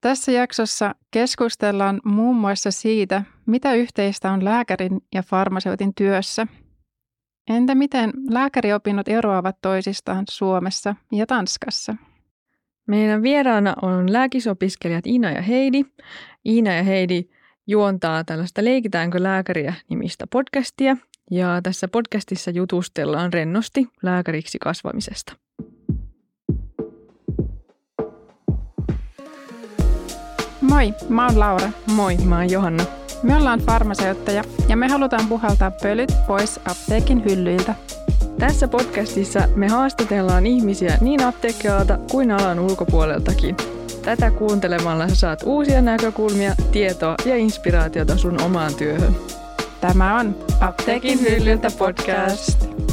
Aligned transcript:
Tässä 0.00 0.32
jaksossa 0.32 0.94
keskustellaan 1.10 2.00
muun 2.04 2.36
muassa 2.36 2.70
siitä, 2.70 3.22
mitä 3.46 3.74
yhteistä 3.74 4.32
on 4.32 4.44
lääkärin 4.44 5.00
ja 5.14 5.22
farmaseutin 5.22 5.94
työssä. 5.94 6.46
Entä 7.50 7.74
miten 7.74 8.12
lääkäriopinnot 8.30 9.08
eroavat 9.08 9.56
toisistaan 9.62 10.24
Suomessa 10.30 10.94
ja 11.12 11.26
Tanskassa? 11.26 11.94
Meidän 12.88 13.22
vieraana 13.22 13.74
on 13.82 14.12
lääkisopiskelijat 14.12 15.06
Iina 15.06 15.30
ja 15.30 15.42
Heidi. 15.42 15.84
Iina 16.46 16.74
ja 16.74 16.82
Heidi 16.82 17.24
juontaa 17.66 18.24
tällaista 18.24 18.64
Leikitäänkö 18.64 19.22
lääkäriä 19.22 19.74
nimistä 19.90 20.26
podcastia. 20.26 20.96
Ja 21.30 21.60
tässä 21.62 21.88
podcastissa 21.88 22.50
jutustellaan 22.50 23.32
rennosti 23.32 23.86
lääkäriksi 24.02 24.58
kasvamisesta. 24.58 25.47
Moi, 30.68 30.94
mä 31.08 31.26
oon 31.26 31.40
Laura. 31.40 31.68
Moi, 31.94 32.16
mä 32.16 32.36
oon 32.36 32.50
Johanna. 32.50 32.84
Me 33.22 33.36
ollaan 33.36 33.60
farmaseutteja 33.60 34.44
ja 34.68 34.76
me 34.76 34.88
halutaan 34.88 35.28
puhaltaa 35.28 35.70
pölyt 35.70 36.12
pois 36.26 36.60
apteekin 36.64 37.24
hyllyiltä. 37.24 37.74
Tässä 38.38 38.68
podcastissa 38.68 39.40
me 39.54 39.68
haastatellaan 39.68 40.46
ihmisiä 40.46 40.98
niin 41.00 41.24
apteekkialalta 41.24 41.98
kuin 42.10 42.30
alan 42.30 42.58
ulkopuoleltakin. 42.58 43.56
Tätä 44.04 44.30
kuuntelemalla 44.30 45.08
sä 45.08 45.14
saat 45.14 45.42
uusia 45.46 45.82
näkökulmia, 45.82 46.54
tietoa 46.72 47.14
ja 47.24 47.36
inspiraatiota 47.36 48.16
sun 48.16 48.42
omaan 48.42 48.74
työhön. 48.74 49.16
Tämä 49.80 50.20
on 50.20 50.36
Apteekin 50.60 51.20
hyllyltä 51.20 51.68
podcast. 51.78 52.87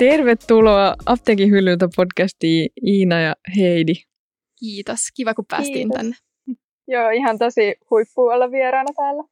Tervetuloa 0.00 0.94
Apteekin 1.06 1.50
hyllyltä 1.50 1.88
podcastiin 1.96 2.70
Iina 2.86 3.20
ja 3.20 3.34
Heidi. 3.56 3.92
Kiitos, 4.60 5.00
kiva 5.16 5.34
kun 5.34 5.44
päästiin 5.50 5.74
Kiitos. 5.74 5.96
tänne. 5.96 6.16
Joo, 6.88 7.10
ihan 7.10 7.38
tosi 7.38 7.74
huippu 7.90 8.22
olla 8.22 8.50
vieraana 8.50 8.88
täällä. 8.96 9.22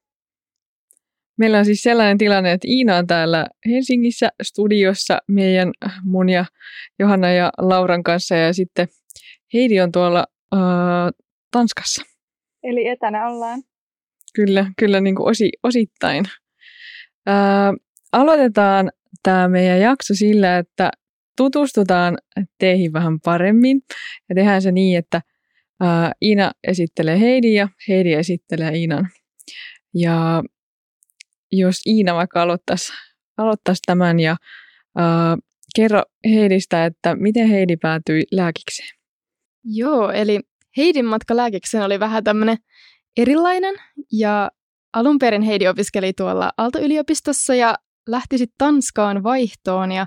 Meillä 1.38 1.58
on 1.58 1.64
siis 1.64 1.82
sellainen 1.82 2.18
tilanne, 2.18 2.52
että 2.52 2.68
Iina 2.70 2.96
on 2.96 3.06
täällä 3.06 3.46
Helsingissä 3.68 4.28
studiossa 4.42 5.18
meidän 5.28 5.70
mun 6.04 6.28
ja 6.28 6.44
Johanna 6.98 7.32
ja 7.32 7.50
Lauran 7.58 8.02
kanssa 8.02 8.34
ja 8.34 8.52
sitten 8.52 8.88
Heidi 9.54 9.80
on 9.80 9.92
tuolla 9.92 10.26
äh, 10.54 10.60
Tanskassa. 11.50 12.02
Eli 12.62 12.88
etänä 12.88 13.28
ollaan. 13.28 13.62
Kyllä, 14.34 14.66
kyllä 14.78 15.00
niin 15.00 15.14
kuin 15.14 15.30
osi, 15.30 15.50
osittain. 15.62 16.24
Ää, 17.26 17.72
aloitetaan 18.12 18.90
tämä 19.22 19.48
meidän 19.48 19.80
jakso 19.80 20.14
sillä, 20.14 20.58
että 20.58 20.90
tutustutaan 21.36 22.18
teihin 22.58 22.92
vähän 22.92 23.20
paremmin. 23.20 23.80
Ja 24.28 24.34
tehdään 24.34 24.62
se 24.62 24.72
niin, 24.72 24.98
että 24.98 25.20
Iina 26.22 26.52
esittelee 26.68 27.20
Heidi 27.20 27.54
ja 27.54 27.68
Heidi 27.88 28.12
esittelee 28.12 28.76
Iinan. 28.76 29.08
Ja 29.94 30.42
jos 31.52 31.76
Iina 31.86 32.14
vaikka 32.14 32.42
aloittaisi, 32.42 32.92
aloittaisi 33.36 33.80
tämän 33.86 34.20
ja 34.20 34.36
ää, 34.96 35.36
kerro 35.76 36.02
Heidistä, 36.30 36.84
että 36.84 37.16
miten 37.16 37.48
Heidi 37.48 37.76
päätyi 37.76 38.22
lääkikseen. 38.32 38.88
Joo, 39.64 40.10
eli 40.10 40.40
Heidin 40.76 41.04
matka 41.04 41.36
lääkikseen 41.36 41.84
oli 41.84 42.00
vähän 42.00 42.24
tämmöinen 42.24 42.56
erilainen. 43.16 43.74
Ja 44.12 44.50
alun 44.92 45.18
perin 45.18 45.42
Heidi 45.42 45.68
opiskeli 45.68 46.12
tuolla 46.12 46.52
Aalto-yliopistossa 46.56 47.54
ja 47.54 47.74
lähti 48.08 48.38
sitten 48.38 48.54
Tanskaan 48.58 49.22
vaihtoon 49.22 49.92
ja 49.92 50.06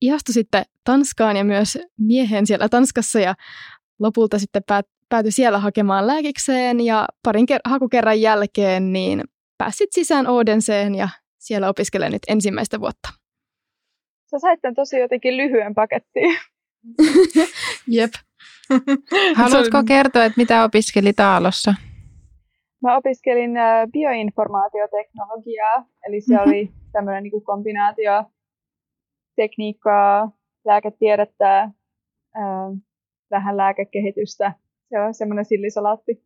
ihastui 0.00 0.32
sitten 0.32 0.64
Tanskaan 0.84 1.36
ja 1.36 1.44
myös 1.44 1.78
miehen 1.98 2.46
siellä 2.46 2.68
Tanskassa 2.68 3.20
ja 3.20 3.34
lopulta 3.98 4.38
sitten 4.38 4.62
päät, 4.66 4.86
päätyi 5.08 5.32
siellä 5.32 5.58
hakemaan 5.58 6.06
lääkikseen 6.06 6.80
ja 6.80 7.06
parin 7.22 7.46
ker- 7.52 7.70
hakukerran 7.70 8.20
jälkeen 8.20 8.92
niin 8.92 9.24
pääsit 9.58 9.92
sisään 9.92 10.26
Odenseen 10.26 10.94
ja 10.94 11.08
siellä 11.38 11.68
opiskelee 11.68 12.10
nyt 12.10 12.22
ensimmäistä 12.28 12.80
vuotta. 12.80 13.08
Sä 14.30 14.38
sait 14.38 14.60
tämän 14.60 14.74
tosi 14.74 14.98
jotenkin 14.98 15.36
lyhyen 15.36 15.74
pakettiin. 15.74 16.38
Jep. 17.96 18.10
Haluatko 19.36 19.82
kertoa, 19.86 20.24
että 20.24 20.40
mitä 20.40 20.64
opiskelit 20.64 21.20
Aalossa? 21.20 21.74
Mä 22.82 22.96
opiskelin 22.96 23.56
äh, 23.56 23.86
bioinformaatioteknologiaa, 23.92 25.84
eli 26.08 26.20
se 26.20 26.34
Mhm. 26.34 26.42
oli 26.48 26.72
tämmöinen 26.92 27.22
niin 27.22 27.44
kombinaatio 27.44 28.24
tekniikkaa, 29.36 30.32
lääketiedettä, 30.64 31.60
äh, 31.62 31.72
vähän 33.30 33.56
lääkekehitystä. 33.56 34.52
Se 34.88 35.00
on 35.00 35.14
semmoinen 35.14 35.44
sillisalaatti. 35.44 36.24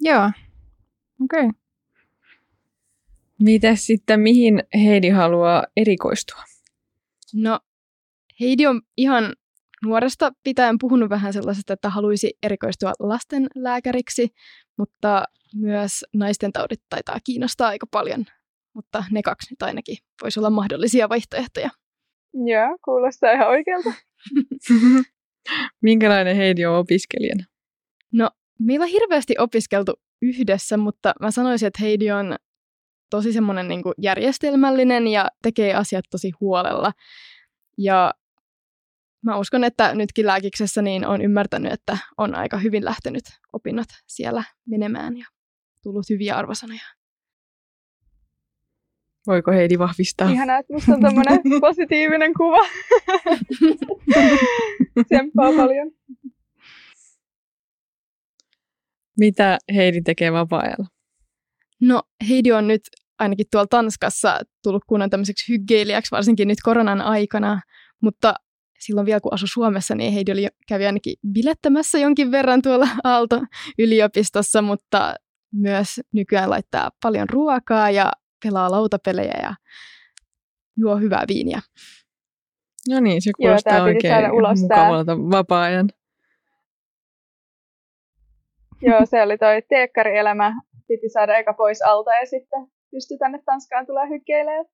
Joo. 0.00 0.30
Okei. 1.24 1.46
Okay. 1.46 1.50
Mites 3.42 3.86
sitten, 3.86 4.20
mihin 4.20 4.62
Heidi 4.74 5.08
haluaa 5.08 5.64
erikoistua? 5.76 6.42
No, 7.34 7.60
Heidi 8.40 8.66
on 8.66 8.80
ihan 8.96 9.34
nuoresta 9.84 10.32
pitäen 10.44 10.76
puhunut 10.80 11.10
vähän 11.10 11.32
sellaisesta, 11.32 11.72
että 11.72 11.90
haluaisi 11.90 12.38
erikoistua 12.42 12.92
lastenlääkäriksi, 12.98 14.28
mutta 14.78 15.24
myös 15.54 16.04
naisten 16.14 16.52
taudit 16.52 16.80
taitaa 16.88 17.18
kiinnostaa 17.24 17.68
aika 17.68 17.86
paljon. 17.90 18.24
Mutta 18.76 19.04
ne 19.10 19.22
kaksi 19.22 19.52
nyt 19.52 19.62
ainakin 19.62 19.96
voisi 20.22 20.40
olla 20.40 20.50
mahdollisia 20.50 21.08
vaihtoehtoja. 21.08 21.70
Joo, 22.34 22.78
kuulostaa 22.84 23.32
ihan 23.32 23.48
oikealta. 23.48 23.92
Minkälainen 25.82 26.36
Heidi 26.36 26.66
on 26.66 26.76
opiskelijana? 26.76 27.44
No, 28.12 28.30
meillä 28.60 28.82
on 28.82 28.90
hirveästi 28.90 29.34
opiskeltu 29.38 29.92
yhdessä, 30.22 30.76
mutta 30.76 31.14
mä 31.20 31.30
sanoisin, 31.30 31.66
että 31.66 31.82
Heidi 31.82 32.10
on 32.10 32.36
tosi 33.10 33.32
semmoinen 33.32 33.68
niin 33.68 33.82
järjestelmällinen 33.98 35.06
ja 35.06 35.28
tekee 35.42 35.74
asiat 35.74 36.04
tosi 36.10 36.30
huolella. 36.40 36.92
Ja 37.78 38.14
mä 39.24 39.38
uskon, 39.38 39.64
että 39.64 39.94
nytkin 39.94 40.26
lääkiksessä 40.26 40.82
niin 40.82 41.06
on 41.06 41.22
ymmärtänyt, 41.22 41.72
että 41.72 41.98
on 42.18 42.34
aika 42.34 42.58
hyvin 42.58 42.84
lähtenyt 42.84 43.24
opinnot 43.52 43.88
siellä 44.06 44.44
menemään 44.68 45.16
ja 45.18 45.26
tullut 45.82 46.10
hyviä 46.10 46.36
arvosanoja. 46.36 46.80
Voiko 49.26 49.52
Heidi 49.52 49.78
vahvistaa? 49.78 50.30
Ihanaa, 50.30 50.58
että 50.58 50.72
musta 50.72 50.92
on 50.92 51.00
tämmöinen 51.00 51.40
positiivinen 51.60 52.34
kuva. 52.34 52.68
Tsemppaa 55.06 55.52
paljon. 55.56 55.90
Mitä 59.18 59.58
Heidi 59.74 60.02
tekee 60.02 60.32
vapaa-ajalla? 60.32 60.86
No, 61.80 62.02
Heidi 62.28 62.52
on 62.52 62.68
nyt 62.68 62.82
ainakin 63.18 63.46
tuolla 63.50 63.66
Tanskassa 63.66 64.40
tullut 64.62 64.84
kunnan 64.86 65.10
tämmöiseksi 65.10 65.52
hyggeilijäksi, 65.52 66.10
varsinkin 66.10 66.48
nyt 66.48 66.58
koronan 66.62 67.00
aikana, 67.00 67.60
mutta 68.02 68.34
silloin 68.78 69.06
vielä 69.06 69.20
kun 69.20 69.34
asui 69.34 69.48
Suomessa, 69.48 69.94
niin 69.94 70.12
Heidi 70.12 70.32
oli, 70.32 70.48
kävi 70.68 70.86
ainakin 70.86 71.16
bilettämässä 71.32 71.98
jonkin 71.98 72.30
verran 72.30 72.62
tuolla 72.62 72.88
Aalto-yliopistossa, 73.04 74.62
mutta 74.62 75.14
myös 75.54 76.00
nykyään 76.12 76.50
laittaa 76.50 76.90
paljon 77.02 77.28
ruokaa 77.30 77.90
ja 77.90 78.12
pelaa 78.44 78.70
lautapelejä 78.70 79.34
ja 79.42 79.54
juo 80.76 80.96
hyvää 80.96 81.24
viiniä. 81.28 81.60
No 82.88 83.00
niin, 83.00 83.22
se 83.22 83.30
Joo, 83.30 83.34
kuulostaa 83.36 83.84
piti 83.84 83.96
oikein 83.96 84.32
ulos 84.32 84.58
tää. 84.68 84.78
mukavalta 84.78 85.18
vapaa-ajan. 85.18 85.88
Joo, 88.82 89.06
se 89.10 89.22
oli 89.22 89.38
toi 89.38 89.62
teekkarielämä. 89.68 90.54
Piti 90.88 91.08
saada 91.08 91.36
eka 91.36 91.52
pois 91.52 91.82
alta 91.82 92.10
ja 92.10 92.26
sitten 92.26 92.66
pystyi 92.90 93.18
tänne 93.18 93.42
Tanskaan 93.44 93.86
tulee 93.86 94.08
hykkeilemään. 94.08 94.64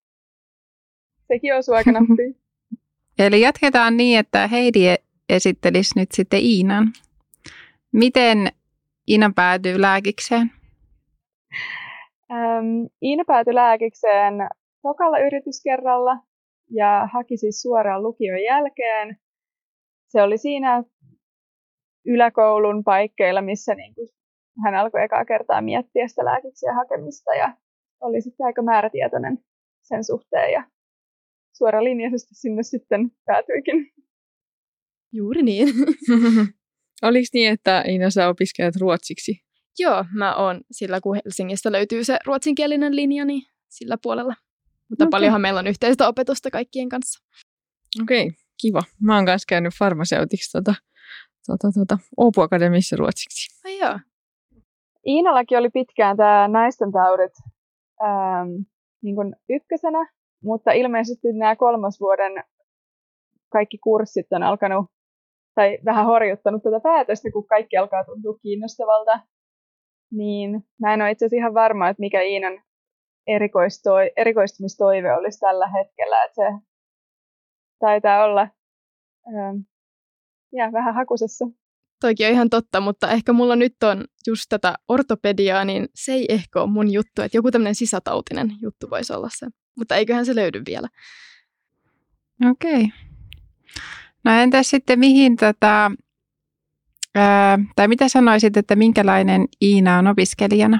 Sekin 1.28 1.56
osui 1.56 1.76
aika 1.76 1.92
nappiin. 1.92 2.36
Eli 3.18 3.40
jatketaan 3.40 3.96
niin, 3.96 4.18
että 4.18 4.48
Heidi 4.48 4.88
e- 4.88 5.04
esittelisi 5.28 5.92
nyt 5.96 6.12
sitten 6.12 6.40
Iinan. 6.40 6.92
Miten 7.92 8.48
Iina 9.08 9.32
päätyy 9.36 9.80
lääkikseen? 9.80 10.50
Ähm, 12.32 12.86
Iina 13.02 13.24
päätyi 13.26 13.54
lääkikseen 13.54 14.34
tokalla 14.82 15.18
yrityskerralla 15.18 16.16
ja 16.70 17.08
haki 17.12 17.36
siis 17.36 17.62
suoraan 17.62 18.02
lukion 18.02 18.42
jälkeen. 18.42 19.16
Se 20.08 20.22
oli 20.22 20.38
siinä 20.38 20.84
yläkoulun 22.06 22.84
paikkeilla, 22.84 23.42
missä 23.42 23.74
niin 23.74 23.94
kuin 23.94 24.08
hän 24.64 24.74
alkoi 24.74 25.04
ekaa 25.04 25.24
kertaa 25.24 25.62
miettiä 25.62 26.08
sitä 26.08 26.24
lääkiksien 26.24 26.74
hakemista 26.74 27.34
ja 27.34 27.56
oli 28.00 28.20
sitten 28.20 28.46
aika 28.46 28.62
määrätietoinen 28.62 29.38
sen 29.82 30.04
suhteen 30.04 30.52
ja 30.52 30.64
suoralinjaisesti 31.56 32.34
sinne 32.34 32.62
sitten 32.62 33.10
päätyikin. 33.24 33.92
Juuri 35.12 35.42
niin. 35.42 35.68
Oliko 37.02 37.26
niin, 37.32 37.52
että 37.52 37.84
Iina 37.88 38.10
sä 38.10 38.28
opiskelet 38.28 38.76
ruotsiksi? 38.80 39.51
Joo, 39.78 40.04
mä 40.14 40.34
oon 40.34 40.60
sillä, 40.70 41.00
kun 41.00 41.14
Helsingistä 41.14 41.72
löytyy 41.72 42.04
se 42.04 42.18
ruotsinkielinen 42.26 42.96
linja, 42.96 43.24
niin 43.24 43.42
sillä 43.68 43.96
puolella. 44.02 44.34
Mutta 44.88 45.04
okay. 45.04 45.10
paljonhan 45.10 45.40
meillä 45.40 45.60
on 45.60 45.66
yhteistä 45.66 46.08
opetusta 46.08 46.50
kaikkien 46.50 46.88
kanssa. 46.88 47.24
Okei, 48.02 48.30
kiva. 48.62 48.80
Mä 49.00 49.16
oon 49.16 49.26
kanssa 49.26 49.46
käynyt 49.48 49.74
farmaseutiksi 49.78 50.52
tota 50.52 50.74
tota, 51.46 51.68
tota, 51.78 51.98
Åbo 52.20 52.42
Akademissa 52.42 52.96
ruotsiksi. 52.96 53.60
Ai 53.64 53.78
joo. 53.78 53.98
Iinallakin 55.06 55.58
oli 55.58 55.70
pitkään 55.70 56.16
tämä 56.16 56.48
naisten 56.48 56.92
taudit 56.92 57.32
ähm, 58.02 58.48
niin 59.02 59.14
kuin 59.14 59.36
ykkösenä, 59.48 60.12
mutta 60.42 60.72
ilmeisesti 60.72 61.32
nämä 61.32 61.56
kolmosvuoden 61.56 62.32
kaikki 63.52 63.78
kurssit 63.78 64.26
on 64.32 64.42
alkanut, 64.42 64.86
tai 65.54 65.78
vähän 65.84 66.06
horjuttanut 66.06 66.62
tätä 66.62 66.80
päätöstä, 66.80 67.30
kun 67.32 67.46
kaikki 67.46 67.76
alkaa 67.76 68.04
tuntua 68.04 68.38
kiinnostavalta. 68.42 69.20
Niin 70.12 70.64
mä 70.80 70.94
en 70.94 71.02
ole 71.02 71.10
itse 71.10 71.24
asiassa 71.24 71.36
ihan 71.36 71.54
varma, 71.54 71.88
että 71.88 72.00
mikä 72.00 72.20
Iinan 72.20 72.62
erikoistoi, 73.26 74.10
erikoistumistoive 74.16 75.12
olisi 75.12 75.40
tällä 75.40 75.68
hetkellä, 75.68 76.24
että 76.24 76.34
se 76.34 76.66
taitaa 77.78 78.24
olla 78.24 78.42
ähm, 79.28 79.56
ja, 80.52 80.72
vähän 80.72 80.94
hakusessa. 80.94 81.44
Toikin 82.00 82.26
on 82.26 82.32
ihan 82.32 82.50
totta, 82.50 82.80
mutta 82.80 83.10
ehkä 83.10 83.32
mulla 83.32 83.56
nyt 83.56 83.82
on 83.82 84.04
just 84.26 84.44
tätä 84.48 84.74
ortopediaa, 84.88 85.64
niin 85.64 85.88
se 85.94 86.12
ei 86.12 86.26
ehkä 86.28 86.60
ole 86.60 86.70
mun 86.70 86.92
juttu, 86.92 87.22
että 87.22 87.38
joku 87.38 87.50
tämmöinen 87.50 87.74
sisätautinen 87.74 88.52
juttu 88.62 88.90
voisi 88.90 89.12
olla 89.12 89.28
se. 89.38 89.46
Mutta 89.78 89.96
eiköhän 89.96 90.26
se 90.26 90.34
löydy 90.34 90.62
vielä. 90.66 90.88
Okei. 92.50 92.72
Okay. 92.72 92.86
No 94.24 94.32
entäs 94.32 94.70
sitten 94.70 94.98
mihin 94.98 95.36
tota, 95.36 95.90
ää, 97.14 97.58
tai 97.76 97.88
mitä 97.88 98.08
sanoisit, 98.08 98.56
että 98.56 98.76
minkälainen 98.76 99.44
Iina 99.62 99.98
on 99.98 100.06
opiskelijana? 100.06 100.78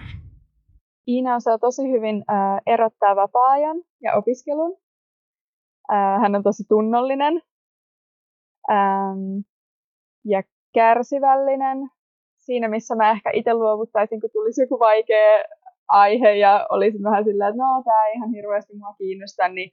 Iina 1.08 1.34
osaa 1.34 1.58
tosi 1.58 1.82
hyvin 1.90 2.25
ää, 2.29 2.61
erottaa 2.67 3.17
vapaa-ajan 3.17 3.76
ja 4.02 4.14
opiskelun. 4.14 4.76
Ää, 5.88 6.19
hän 6.19 6.34
on 6.34 6.43
tosi 6.43 6.64
tunnollinen 6.69 7.43
ää, 8.69 9.14
ja 10.25 10.43
kärsivällinen. 10.75 11.79
Siinä, 12.38 12.69
missä 12.69 12.94
mä 12.94 13.11
ehkä 13.11 13.31
itse 13.34 13.55
luovuttaisin, 13.55 14.20
kun 14.20 14.31
tulisi 14.32 14.62
joku 14.62 14.79
vaikea 14.79 15.44
aihe 15.88 16.34
ja 16.34 16.67
olisin 16.70 17.02
vähän 17.02 17.25
sillä, 17.25 17.49
että 17.49 17.62
no, 17.62 17.82
tämä 17.84 18.06
ei 18.06 18.14
ihan 18.14 18.31
hirveästi 18.31 18.76
mua 18.76 18.94
kiinnosta, 18.99 19.49
niin 19.49 19.70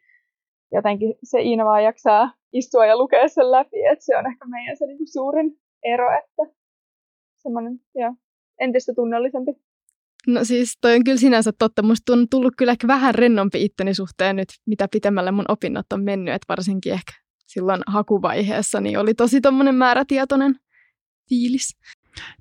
jotenkin 0.72 1.14
se 1.24 1.42
Iina 1.42 1.66
vaan 1.66 1.84
jaksaa 1.84 2.32
istua 2.54 2.86
ja 2.86 2.98
lukea 2.98 3.28
sen 3.28 3.52
läpi, 3.52 3.86
että 3.92 4.06
se 4.06 4.18
on 4.18 4.26
ehkä 4.26 4.46
meidän 4.46 4.78
se 4.78 4.86
niinku 4.86 5.04
suurin 5.14 5.60
ero, 5.84 6.08
että 6.20 6.56
semmoinen, 7.38 7.80
joo, 7.96 8.16
entistä 8.60 8.94
tunnollisempi. 8.96 9.52
No 10.28 10.44
siis 10.44 10.78
toi 10.82 10.96
on 10.96 11.04
kyllä 11.04 11.18
sinänsä 11.18 11.52
totta. 11.60 11.82
Musta 11.82 12.14
on 12.14 12.30
tullut 12.30 12.54
kyllä 12.58 12.72
ehkä 12.72 12.88
vähän 12.88 13.16
rennompi 13.16 13.64
itteni 13.66 13.94
suhteen 13.94 14.36
nyt, 14.36 14.50
mitä 14.66 14.88
pitemmälle 14.92 15.32
mun 15.32 15.46
opinnot 15.48 15.94
on 15.94 16.04
mennyt, 16.04 16.34
että 16.34 16.46
varsinkin 16.50 16.94
ehkä 16.94 17.12
silloin 17.46 17.82
hakuvaiheessa 17.88 18.82
niin 18.82 19.00
oli 19.00 19.14
tosi 19.14 19.42
tommonen 19.42 19.76
määrätietoinen 19.76 20.56
fiilis. 21.30 21.78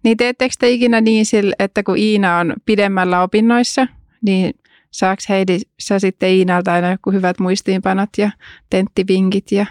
Niin 0.05 0.17
teettekö 0.17 0.55
te 0.59 0.71
ikinä 0.71 1.01
niin, 1.01 1.25
että 1.59 1.83
kun 1.83 1.99
Iina 1.99 2.39
on 2.39 2.55
pidemmällä 2.67 3.23
opinnoissa, 3.23 3.87
niin 4.23 4.55
saako 4.91 5.23
Heidi 5.29 5.59
sä 5.81 5.99
sitten 5.99 6.31
Iinalta 6.31 6.73
aina 6.73 6.91
joku 6.91 7.11
hyvät 7.11 7.41
muistiinpanot 7.41 8.11
ja 8.19 8.31
tenttivinkit? 8.71 9.53
Ja... 9.53 9.67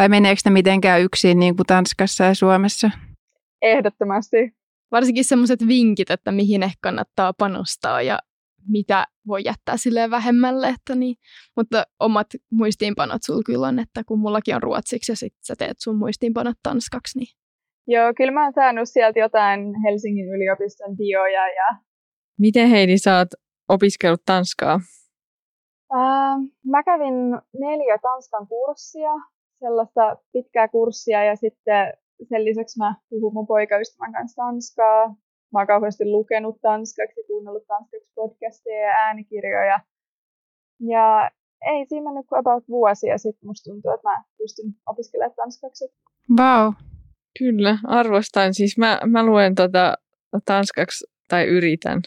Tai 0.00 0.08
meneekö 0.08 0.40
ne 0.44 0.50
mitenkään 0.50 1.02
yksin 1.02 1.38
niin 1.38 1.56
kuin 1.56 1.66
Tanskassa 1.66 2.24
ja 2.24 2.34
Suomessa? 2.34 2.90
Ehdottomasti. 3.62 4.36
Varsinkin 4.90 5.24
sellaiset 5.24 5.68
vinkit, 5.68 6.10
että 6.10 6.32
mihin 6.32 6.62
ehkä 6.62 6.78
kannattaa 6.80 7.32
panostaa 7.38 8.02
ja 8.02 8.18
mitä 8.68 9.06
voi 9.26 9.40
jättää 9.44 9.76
sille 9.76 10.10
vähemmälle. 10.10 10.68
Että 10.68 10.94
niin. 10.94 11.16
Mutta 11.56 11.84
omat 12.00 12.26
muistiinpanot 12.52 13.22
sulla 13.22 13.42
kyllä 13.46 13.66
on, 13.66 13.78
että 13.78 14.04
kun 14.04 14.18
mullakin 14.18 14.54
on 14.54 14.62
ruotsiksi 14.62 15.12
ja 15.12 15.16
sitten 15.16 15.44
sä 15.44 15.54
teet 15.58 15.76
sun 15.80 15.96
muistiinpanot 15.96 16.56
tanskaksi, 16.62 17.18
niin 17.18 17.28
Joo, 17.86 18.12
kyllä 18.16 18.32
mä 18.32 18.44
oon 18.44 18.52
saanut 18.52 18.88
sieltä 18.88 19.18
jotain 19.18 19.60
Helsingin 19.84 20.28
yliopiston 20.28 20.98
dioja. 20.98 21.48
Ja... 21.48 21.76
Miten 22.38 22.68
Heidi, 22.68 22.98
sä 22.98 23.18
oot 23.18 23.28
opiskellut 23.68 24.22
tanskaa? 24.26 24.80
Uh, 25.94 26.50
mä 26.66 26.82
kävin 26.82 27.14
neljä 27.60 27.98
tanskan 28.02 28.46
kurssia, 28.48 29.12
sellaista 29.60 30.16
pitkää 30.32 30.68
kurssia 30.68 31.24
ja 31.24 31.36
sitten 31.36 31.92
sen 32.28 32.44
lisäksi 32.44 32.78
mä 32.78 32.94
puhun 33.10 33.34
mun 33.34 33.46
poikaystävän 33.46 34.12
kanssa 34.12 34.42
tanskaa. 34.42 35.08
Mä 35.52 35.58
oon 35.58 35.66
kauheasti 35.66 36.04
lukenut 36.04 36.60
tanskaksi, 36.60 37.24
kuunnellut 37.26 37.66
tanskaksi 37.66 38.10
podcasteja 38.14 38.86
ja 38.86 38.94
äänikirjoja. 38.94 39.80
Ja 40.80 41.30
ei 41.66 41.86
siinä 41.86 42.04
mennyt 42.04 42.26
kuin 42.26 42.38
about 42.38 42.68
vuosi 42.68 43.06
ja 43.06 43.18
sitten 43.18 43.48
musta 43.48 43.70
tuntuu, 43.70 43.90
että 43.90 44.08
mä 44.08 44.24
pystyn 44.38 44.74
opiskelemaan 44.86 45.36
tanskaksi. 45.36 45.84
Wow. 46.38 46.72
Kyllä, 47.38 47.78
arvostan. 47.84 48.54
Siis 48.54 48.78
mä, 48.78 49.00
mä 49.06 49.26
luen 49.26 49.54
tota 49.54 49.94
tanskaksi 50.44 51.06
tai 51.28 51.46
yritän. 51.46 52.02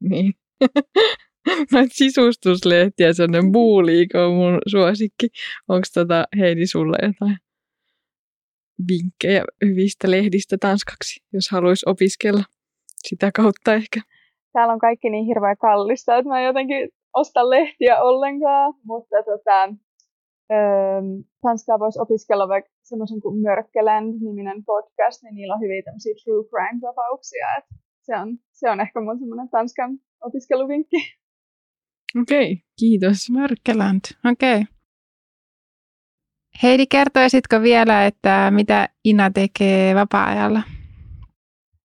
Niin. 0.00 0.32
Noita 1.72 1.94
sisustuslehtiä, 1.94 3.12
sellainen 3.12 3.52
Buuliiko 3.52 4.18
on 4.18 4.34
mun 4.34 4.58
suosikki. 4.66 5.28
Onko 5.68 5.86
tota 5.94 6.24
Heidi 6.38 6.66
sulle 6.66 6.96
jotain 7.02 7.36
vinkkejä 8.88 9.44
hyvistä 9.64 10.10
lehdistä 10.10 10.56
tanskaksi, 10.60 11.20
jos 11.32 11.50
haluaisi 11.50 11.86
opiskella 11.88 12.44
sitä 13.08 13.30
kautta 13.36 13.74
ehkä? 13.74 14.00
Täällä 14.52 14.72
on 14.72 14.78
kaikki 14.78 15.10
niin 15.10 15.26
hirveän 15.26 15.56
kallista, 15.56 16.16
että 16.16 16.28
mä 16.28 16.42
jotenkin 16.42 16.88
ostan 17.14 17.50
lehtiä 17.50 18.02
ollenkaan, 18.02 18.74
mutta 18.84 19.16
tota, 19.24 19.62
öö, 20.52 21.02
Tanskaa 21.42 21.78
voisi 21.78 22.00
opiskella 22.00 22.48
vaikka 22.48 22.70
semmoisen 22.82 23.20
kuin 23.20 23.40
Mörkkeland-niminen 23.40 24.64
podcast, 24.64 25.22
niin 25.22 25.34
niillä 25.34 25.54
on 25.54 25.60
hyvin 25.60 25.84
tämmöisiä 25.84 26.14
true 26.24 26.44
crime-tapauksia. 26.50 27.46
että 27.58 27.74
se, 28.02 28.16
on, 28.16 28.38
se 28.52 28.70
on 28.70 28.80
ehkä 28.80 29.00
mun 29.00 29.18
semmoinen 29.18 29.48
Tanskan 29.48 29.98
opiskeluvinkki. 30.20 30.96
Okei, 32.16 32.52
okay, 32.52 32.56
kiitos. 32.78 33.30
Mörkkeland, 33.30 34.00
okei. 34.32 34.60
Okay. 34.60 34.64
Heidi, 36.62 36.86
kertoisitko 36.86 37.62
vielä, 37.62 38.06
että 38.06 38.50
mitä 38.50 38.88
Ina 39.04 39.30
tekee 39.30 39.94
vapaa-ajalla? 39.94 40.62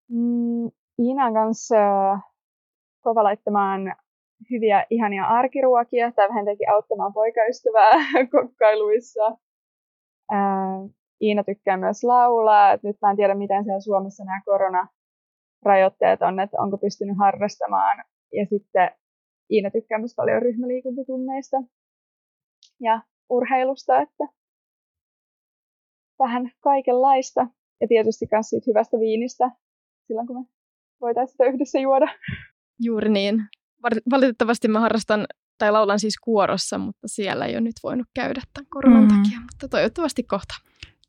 Mm, 0.10 0.72
Inan 1.00 1.34
kanssa 1.34 1.76
kova 3.02 3.24
laittamaan 3.24 3.96
hyviä, 4.52 4.86
ihania 4.90 5.26
arkiruokia 5.26 6.12
tai 6.12 6.30
vähän 6.30 6.46
teki 6.46 6.66
auttamaan 6.66 7.14
poikaystävää 7.14 7.92
kokkailuissa. 8.32 9.38
Ää, 10.32 10.80
Iina 11.22 11.44
tykkää 11.44 11.78
myös 11.78 12.04
laulaa. 12.04 12.78
Nyt 12.84 12.98
mä 13.02 13.12
en 13.12 13.18
tiedä, 13.18 13.36
miten 13.36 13.64
siellä 13.64 13.80
Suomessa 13.80 14.24
nämä 14.24 14.42
koronarajoitteet 14.46 16.22
on, 16.22 16.40
että 16.40 16.58
onko 16.62 16.78
pystynyt 16.78 17.18
harrastamaan. 17.20 18.04
Ja 18.34 18.46
sitten 18.46 18.92
Iina 19.52 19.72
tykkää 19.72 20.00
myös 20.00 20.16
paljon 20.16 20.42
ryhmäliikuntatunneista 20.42 21.58
ja 22.80 23.02
urheilusta, 23.30 24.02
että 24.02 24.24
vähän 26.20 26.52
kaikenlaista. 26.60 27.48
Ja 27.82 27.88
tietysti 27.88 28.28
myös 28.32 28.50
siitä 28.50 28.64
hyvästä 28.68 29.00
viinistä 29.00 29.52
silloin, 30.08 30.28
kun 30.28 30.40
me 30.42 30.46
voitaisiin 31.02 31.32
sitä 31.32 31.46
yhdessä 31.46 31.80
juoda. 31.80 32.08
Juuri 32.80 33.10
niin 33.10 33.44
valitettavasti 34.12 34.68
mä 34.68 34.80
harrastan 34.80 35.26
tai 35.58 35.72
laulan 35.72 36.00
siis 36.00 36.18
kuorossa, 36.24 36.78
mutta 36.78 37.08
siellä 37.08 37.46
ei 37.46 37.54
ole 37.54 37.62
nyt 37.62 37.76
voinut 37.84 38.08
käydä 38.14 38.42
tämän 38.54 38.68
koronan 38.70 39.04
mm. 39.04 39.08
takia, 39.08 39.40
mutta 39.40 39.68
toivottavasti 39.70 40.24
kohta. 40.24 40.54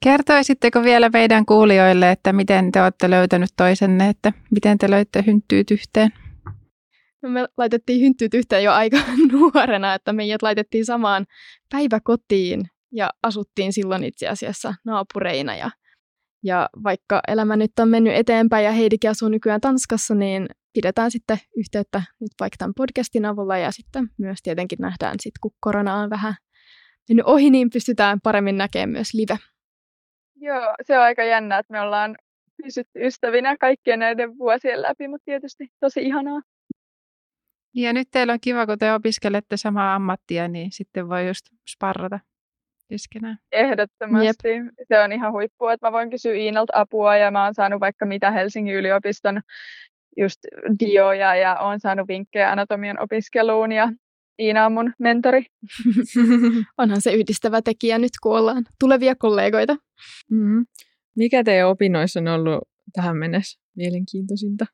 Kertoisitteko 0.05 0.83
vielä 0.83 1.11
meidän 1.13 1.47
kuulijoille, 1.47 2.11
että 2.11 2.33
miten 2.33 2.73
te 2.73 2.83
olette 2.83 3.11
löytänyt 3.11 3.51
toisenne, 3.57 4.09
että 4.09 4.33
miten 4.51 4.79
te 4.79 4.91
löitte 4.91 5.25
hynttyyt 5.27 5.71
yhteen? 5.71 6.11
No 7.25 7.31
me 7.31 7.47
laitettiin 7.57 8.01
hynttyyt 8.01 8.35
yhteen 8.35 8.65
jo 8.65 8.73
aika 8.73 8.97
nuorena, 9.33 9.95
että 9.95 10.13
meidät 10.13 10.43
laitettiin 10.43 10.85
samaan 10.85 11.27
päiväkotiin 11.73 12.61
ja 12.93 13.11
asuttiin 13.23 13.73
silloin 13.73 14.05
itse 14.05 14.29
asiassa 14.29 14.75
naapureina. 14.85 15.57
Ja, 15.57 15.71
ja 16.43 16.69
vaikka 16.85 17.21
elämä 17.29 17.57
nyt 17.57 17.71
on 17.81 17.89
mennyt 17.89 18.15
eteenpäin 18.15 18.65
ja 18.65 18.73
Heidikin 18.73 19.11
asuu 19.11 19.29
nykyään 19.29 19.61
Tanskassa, 19.61 20.15
niin 20.15 20.47
pidetään 20.75 21.11
sitten 21.11 21.39
yhteyttä 21.57 22.03
nyt 22.21 22.31
vaikka 22.41 22.57
tämän 22.59 22.75
podcastin 22.77 23.25
avulla 23.25 23.59
ja 23.59 23.71
sitten 23.71 24.05
myös 24.19 24.39
tietenkin 24.43 24.79
nähdään 24.81 25.15
sitten, 25.21 25.41
kun 25.41 25.53
korona 25.61 25.95
on 25.95 26.11
vähän 26.11 26.35
mennyt 27.09 27.27
ohi, 27.27 27.51
niin 27.51 27.71
pystytään 27.71 28.21
paremmin 28.21 28.59
näkemään 28.59 28.91
myös 28.91 29.15
live. 29.15 29.39
Joo, 30.37 30.75
se 30.83 30.99
on 30.99 31.05
aika 31.05 31.25
jännä, 31.25 31.59
että 31.59 31.73
me 31.73 31.81
ollaan 31.81 32.17
pysytty 32.63 33.07
ystävinä 33.07 33.57
kaikkien 33.57 33.99
näiden 33.99 34.39
vuosien 34.39 34.83
läpi, 34.83 35.09
mutta 35.09 35.25
tietysti 35.25 35.69
tosi 35.81 36.01
ihanaa. 36.01 36.41
Ja 37.75 37.93
nyt 37.93 38.09
teillä 38.11 38.33
on 38.33 38.41
kiva, 38.41 38.67
kun 38.67 38.79
te 38.79 38.93
opiskelette 38.93 39.57
samaa 39.57 39.95
ammattia, 39.95 40.49
niin 40.49 40.73
sitten 40.73 41.09
voi 41.09 41.27
just 41.27 41.47
sparrata 41.71 42.21
keskenään. 42.89 43.39
Ehdottomasti. 43.53 44.49
Jep. 44.49 44.67
Se 44.89 45.01
on 45.01 45.13
ihan 45.13 45.33
huippua, 45.33 45.73
että 45.73 45.87
mä 45.87 45.93
voin 45.93 46.11
kysyä 46.11 46.35
Iinalta 46.35 46.73
apua 46.77 47.17
ja 47.17 47.31
mä 47.31 47.45
oon 47.45 47.55
saanut 47.55 47.81
vaikka 47.81 48.07
mitä 48.07 48.31
Helsingin 48.31 48.75
yliopiston 48.75 49.41
just 50.17 50.39
dioja 50.81 51.37
ja 51.37 51.59
olen 51.59 51.81
saanut 51.81 52.09
vinkkejä 52.09 52.53
anatomian 52.53 53.03
opiskeluun 53.03 53.73
ja 53.73 53.93
Iina 54.39 54.67
on 54.67 54.73
mun 54.73 54.93
mentori. 54.99 55.47
Onhan 56.79 57.01
se 57.01 57.13
yhdistävä 57.13 57.63
tekijä 57.63 57.99
nyt, 57.99 58.13
kun 58.23 58.39
ollaan 58.39 58.65
tulevia 58.81 59.15
kollegoita. 59.19 59.77
Mm-hmm. 60.31 60.67
Mikä 61.17 61.45
teidän 61.45 61.69
opinnoissa 61.69 62.21
on 62.21 62.29
ollut 62.29 62.69
tähän 62.93 63.17
mennessä 63.17 63.61
mielenkiintoisinta? 63.77 64.67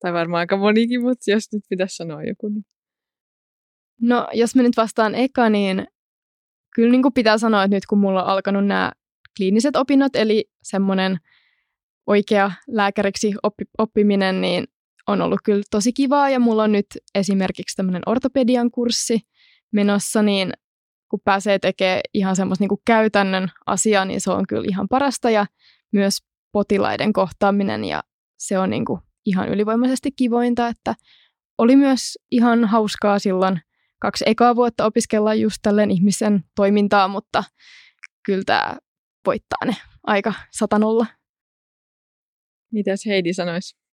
Tai 0.00 0.12
varmaan 0.12 0.40
aika 0.40 0.56
monikin, 0.56 1.02
mutta 1.02 1.30
jos 1.30 1.52
nyt 1.52 1.62
pitäisi 1.68 1.96
sanoa 1.96 2.22
joku. 2.22 2.48
Niin. 2.48 2.64
No, 4.00 4.28
jos 4.32 4.54
mä 4.54 4.62
nyt 4.62 4.76
vastaan 4.76 5.14
eka, 5.14 5.50
niin 5.50 5.86
kyllä 6.74 6.90
niin 6.90 7.02
kuin 7.02 7.14
pitää 7.14 7.38
sanoa, 7.38 7.64
että 7.64 7.76
nyt 7.76 7.86
kun 7.86 7.98
mulla 7.98 8.22
on 8.22 8.28
alkanut 8.28 8.66
nämä 8.66 8.92
kliiniset 9.36 9.76
opinnot, 9.76 10.16
eli 10.16 10.50
semmoinen 10.62 11.18
oikea 12.06 12.52
lääkäriksi 12.68 13.34
oppi, 13.42 13.64
oppiminen, 13.78 14.40
niin 14.40 14.64
on 15.06 15.22
ollut 15.22 15.40
kyllä 15.44 15.62
tosi 15.70 15.92
kivaa. 15.92 16.30
Ja 16.30 16.40
mulla 16.40 16.62
on 16.62 16.72
nyt 16.72 16.86
esimerkiksi 17.14 17.76
tämmöinen 17.76 18.02
ortopedian 18.06 18.70
kurssi 18.70 19.20
menossa, 19.72 20.22
niin 20.22 20.52
kun 21.10 21.20
pääsee 21.24 21.58
tekemään 21.58 22.00
ihan 22.14 22.36
semmoista 22.36 22.64
niin 22.64 22.80
käytännön 22.86 23.48
asiaa, 23.66 24.04
niin 24.04 24.20
se 24.20 24.30
on 24.30 24.46
kyllä 24.46 24.64
ihan 24.68 24.88
parasta. 24.88 25.30
Ja 25.30 25.46
myös 25.92 26.18
potilaiden 26.52 27.12
kohtaaminen, 27.12 27.84
ja 27.84 28.02
se 28.38 28.58
on 28.58 28.70
niin 28.70 28.84
kuin 28.84 29.00
ihan 29.26 29.48
ylivoimaisesti 29.48 30.10
kivointa, 30.16 30.68
että 30.68 30.94
oli 31.58 31.76
myös 31.76 32.18
ihan 32.30 32.64
hauskaa 32.64 33.18
silloin 33.18 33.60
kaksi 34.00 34.24
ekaa 34.28 34.56
vuotta 34.56 34.84
opiskella 34.84 35.34
just 35.34 35.56
tälleen 35.62 35.90
ihmisen 35.90 36.40
toimintaa, 36.56 37.08
mutta 37.08 37.44
kyllä 38.26 38.42
tämä 38.46 38.76
voittaa 39.26 39.64
ne 39.66 39.72
aika 40.06 40.32
satanolla. 40.50 41.06
Mitäs 42.72 43.06
Heidi 43.06 43.32
sanoisi? 43.32 43.84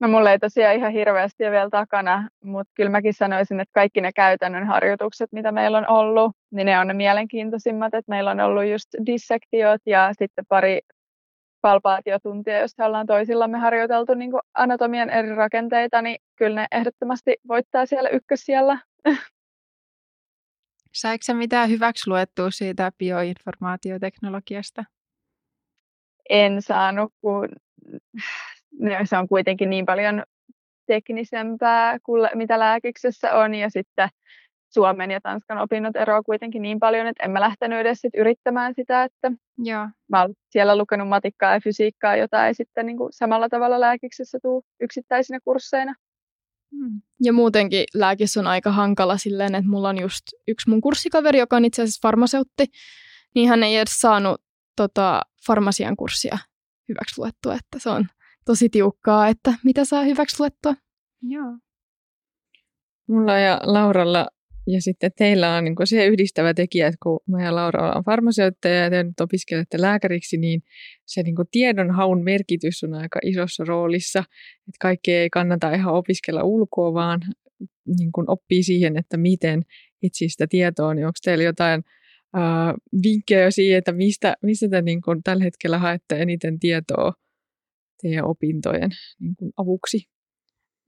No 0.00 0.08
mulla 0.08 0.32
ei 0.32 0.38
tosiaan 0.38 0.76
ihan 0.76 0.92
hirveästi 0.92 1.44
ole 1.44 1.50
vielä 1.50 1.70
takana, 1.70 2.28
mutta 2.44 2.72
kyllä 2.76 2.90
mäkin 2.90 3.14
sanoisin, 3.14 3.60
että 3.60 3.72
kaikki 3.72 4.00
ne 4.00 4.12
käytännön 4.12 4.66
harjoitukset, 4.66 5.32
mitä 5.32 5.52
meillä 5.52 5.78
on 5.78 5.88
ollut, 5.88 6.32
niin 6.50 6.66
ne 6.66 6.78
on 6.78 6.86
ne 6.86 6.94
mielenkiintoisimmat. 6.94 7.94
Että 7.94 8.10
meillä 8.10 8.30
on 8.30 8.40
ollut 8.40 8.66
just 8.70 8.88
dissektiot 9.06 9.80
ja 9.86 10.10
sitten 10.18 10.44
pari 10.48 10.80
palpaatiotuntia, 11.60 12.58
josta 12.58 12.86
ollaan 12.86 13.06
toisillamme 13.06 13.58
harjoiteltu 13.58 14.14
niin 14.14 14.30
anatomian 14.54 15.10
eri 15.10 15.34
rakenteita, 15.34 16.02
niin 16.02 16.18
kyllä 16.36 16.60
ne 16.60 16.66
ehdottomasti 16.72 17.36
voittaa 17.48 17.86
siellä 17.86 18.08
ykkössiellä. 18.08 18.78
Saiko 20.92 21.22
sä 21.22 21.34
mitään 21.34 21.70
hyväksi 21.70 22.10
luettua 22.10 22.50
siitä 22.50 22.92
bioinformaatioteknologiasta? 22.98 24.84
En 26.30 26.62
saanut, 26.62 27.12
kun 27.20 27.48
se 29.08 29.18
on 29.18 29.28
kuitenkin 29.28 29.70
niin 29.70 29.86
paljon 29.86 30.22
teknisempää 30.86 31.98
kuin 31.98 32.30
mitä 32.34 32.58
lääkiksessä 32.58 33.34
on, 33.34 33.54
ja 33.54 33.70
sitten 33.70 34.08
Suomen 34.70 35.10
ja 35.10 35.20
Tanskan 35.20 35.58
opinnot 35.58 35.96
eroavat 35.96 36.26
kuitenkin 36.26 36.62
niin 36.62 36.80
paljon, 36.80 37.06
että 37.06 37.24
en 37.24 37.30
mä 37.30 37.40
lähtenyt 37.40 37.78
edes 37.78 37.98
sit 37.98 38.14
yrittämään 38.16 38.74
sitä, 38.74 39.04
että 39.04 39.32
Joo. 39.58 39.88
mä 40.08 40.22
olen 40.22 40.34
siellä 40.50 40.76
lukenut 40.76 41.08
matikkaa 41.08 41.54
ja 41.54 41.60
fysiikkaa, 41.60 42.16
jota 42.16 42.46
ei 42.46 42.54
sitten 42.54 42.86
niin 42.86 42.96
kuin 42.96 43.12
samalla 43.12 43.48
tavalla 43.48 43.80
lääkiksessä 43.80 44.38
tule 44.42 44.62
yksittäisinä 44.80 45.38
kursseina. 45.44 45.94
Hmm. 46.76 47.00
Ja 47.22 47.32
muutenkin 47.32 47.84
lääkis 47.94 48.36
on 48.36 48.46
aika 48.46 48.72
hankala 48.72 49.18
silleen, 49.18 49.54
että 49.54 49.70
mulla 49.70 49.88
on 49.88 50.00
just 50.00 50.22
yksi 50.48 50.70
mun 50.70 50.80
kurssikaveri, 50.80 51.38
joka 51.38 51.56
on 51.56 51.64
itse 51.64 51.82
asiassa 51.82 52.08
farmaseutti, 52.08 52.66
niin 53.34 53.48
hän 53.48 53.62
ei 53.62 53.76
edes 53.76 54.00
saanut 54.00 54.40
tota, 54.76 55.22
farmasian 55.46 55.96
kurssia 55.96 56.38
hyväksi 56.88 57.20
luettua, 57.20 57.54
että 57.54 57.78
se 57.78 57.90
on 57.90 58.06
tosi 58.44 58.68
tiukkaa, 58.68 59.28
että 59.28 59.54
mitä 59.64 59.84
saa 59.84 60.02
hyväksi 60.02 60.36
luettua. 60.38 60.74
Joo. 61.22 61.58
Mulla 63.08 63.38
ja 63.38 63.60
Lauralla 63.62 64.28
ja 64.72 64.82
sitten 64.82 65.10
teillä 65.16 65.54
on 65.54 65.64
niin 65.64 65.74
se 65.84 66.06
yhdistävä 66.06 66.54
tekijä, 66.54 66.86
että 66.86 66.98
kun 67.02 67.20
mä 67.28 67.44
ja 67.44 67.54
Laura 67.54 67.86
ollaan 67.86 68.04
farmaseutteja 68.04 68.84
ja 68.84 68.90
te 68.90 69.04
nyt 69.04 69.20
opiskelette 69.20 69.80
lääkäriksi, 69.80 70.36
niin 70.36 70.62
se 71.06 71.22
niin 71.22 71.36
tiedonhaun 71.50 72.24
merkitys 72.24 72.84
on 72.84 72.94
aika 72.94 73.18
isossa 73.24 73.64
roolissa. 73.64 74.18
Että 74.68 74.78
kaikki 74.80 75.12
ei 75.12 75.30
kannata 75.30 75.74
ihan 75.74 75.94
opiskella 75.94 76.42
ulkoa, 76.42 76.94
vaan 76.94 77.20
niin 77.98 78.10
oppii 78.26 78.62
siihen, 78.62 78.96
että 78.96 79.16
miten 79.16 79.62
itse 80.02 80.24
sitä 80.28 80.46
tietoa, 80.46 80.94
niin 80.94 81.06
onko 81.06 81.18
teillä 81.24 81.44
jotain 81.44 81.82
äh, 82.36 82.74
vinkkejä 83.02 83.50
siihen, 83.50 83.78
että 83.78 83.92
mistä, 83.92 84.34
mistä 84.42 84.68
te 84.68 84.82
niin 84.82 85.00
tällä 85.24 85.44
hetkellä 85.44 85.78
haette 85.78 86.22
eniten 86.22 86.58
tietoa 86.58 87.12
teidän 88.02 88.24
opintojen 88.24 88.90
niin 89.20 89.52
avuksi? 89.56 89.98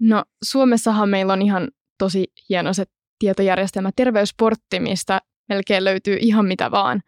No 0.01 0.25
Suomessahan 0.45 1.09
meillä 1.09 1.33
on 1.33 1.43
ihan 1.43 1.69
tosi 1.99 2.33
hieno 2.49 2.73
se 2.73 2.85
tietojärjestelmä 3.21 3.91
Terveysportti, 3.97 4.81
mistä 4.81 5.21
melkein 5.49 5.85
löytyy 5.85 6.17
ihan 6.21 6.47
mitä 6.47 6.71
vaan. 6.71 7.03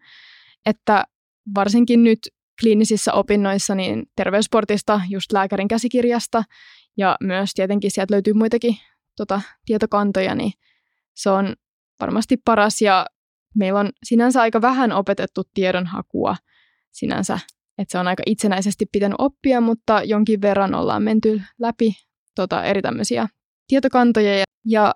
Että 0.65 1.03
varsinkin 1.55 2.03
nyt 2.03 2.19
kliinisissä 2.61 3.13
opinnoissa 3.13 3.75
niin 3.75 4.03
terveysportista, 4.15 5.01
just 5.09 5.31
lääkärin 5.31 5.67
käsikirjasta 5.67 6.43
ja 6.97 7.17
myös 7.21 7.53
tietenkin 7.53 7.91
sieltä 7.91 8.13
löytyy 8.13 8.33
muitakin 8.33 8.77
tota, 9.17 9.41
tietokantoja, 9.65 10.35
niin 10.35 10.51
se 11.13 11.29
on 11.29 11.55
varmasti 11.99 12.37
paras 12.37 12.81
ja 12.81 13.05
meillä 13.55 13.79
on 13.79 13.89
sinänsä 14.03 14.41
aika 14.41 14.61
vähän 14.61 14.91
opetettu 14.91 15.41
tiedonhakua 15.53 16.35
sinänsä, 16.91 17.39
että 17.77 17.91
se 17.91 17.97
on 17.97 18.07
aika 18.07 18.23
itsenäisesti 18.25 18.85
pitänyt 18.91 19.15
oppia, 19.17 19.61
mutta 19.61 20.03
jonkin 20.03 20.41
verran 20.41 20.75
ollaan 20.75 21.03
menty 21.03 21.41
läpi 21.59 21.95
tota, 22.35 22.63
eri 22.63 22.81
tämmöisiä 22.81 23.27
tietokantoja 23.67 24.37
ja 24.37 24.43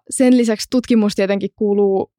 sen 0.09 0.37
lisäksi 0.37 0.67
tutkimus 0.71 1.15
tietenkin 1.15 1.49
kuuluu 1.55 2.11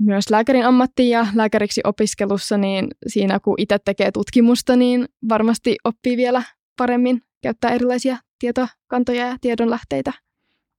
myös 0.00 0.30
lääkärin 0.30 0.64
ammattiin 0.64 1.10
ja 1.10 1.26
lääkäriksi 1.34 1.80
opiskelussa, 1.84 2.58
niin 2.58 2.88
siinä 3.06 3.40
kun 3.40 3.54
itse 3.58 3.78
tekee 3.84 4.12
tutkimusta, 4.12 4.76
niin 4.76 5.08
varmasti 5.28 5.76
oppii 5.84 6.16
vielä 6.16 6.42
paremmin 6.76 7.22
käyttää 7.42 7.70
erilaisia 7.70 8.16
tietokantoja 8.38 9.26
ja 9.26 9.36
tiedonlähteitä. 9.40 10.12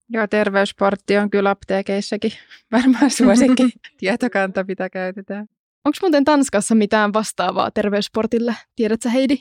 Joo, 0.10 0.28
terveysportti 0.28 1.18
on 1.18 1.30
kyllä 1.30 1.50
apteekeissakin 1.50 2.32
varmaan 2.72 3.12
suosikki 3.12 3.64
tietokanta, 4.00 4.66
mitä 4.68 4.90
käytetään. 4.90 5.48
Onko 5.86 5.98
muuten 6.02 6.26
Tanskassa 6.26 6.76
mitään 6.76 7.14
vastaavaa 7.14 7.72
terveysportille? 7.72 8.56
Tiedätkö 8.76 9.10
Heidi? 9.10 9.38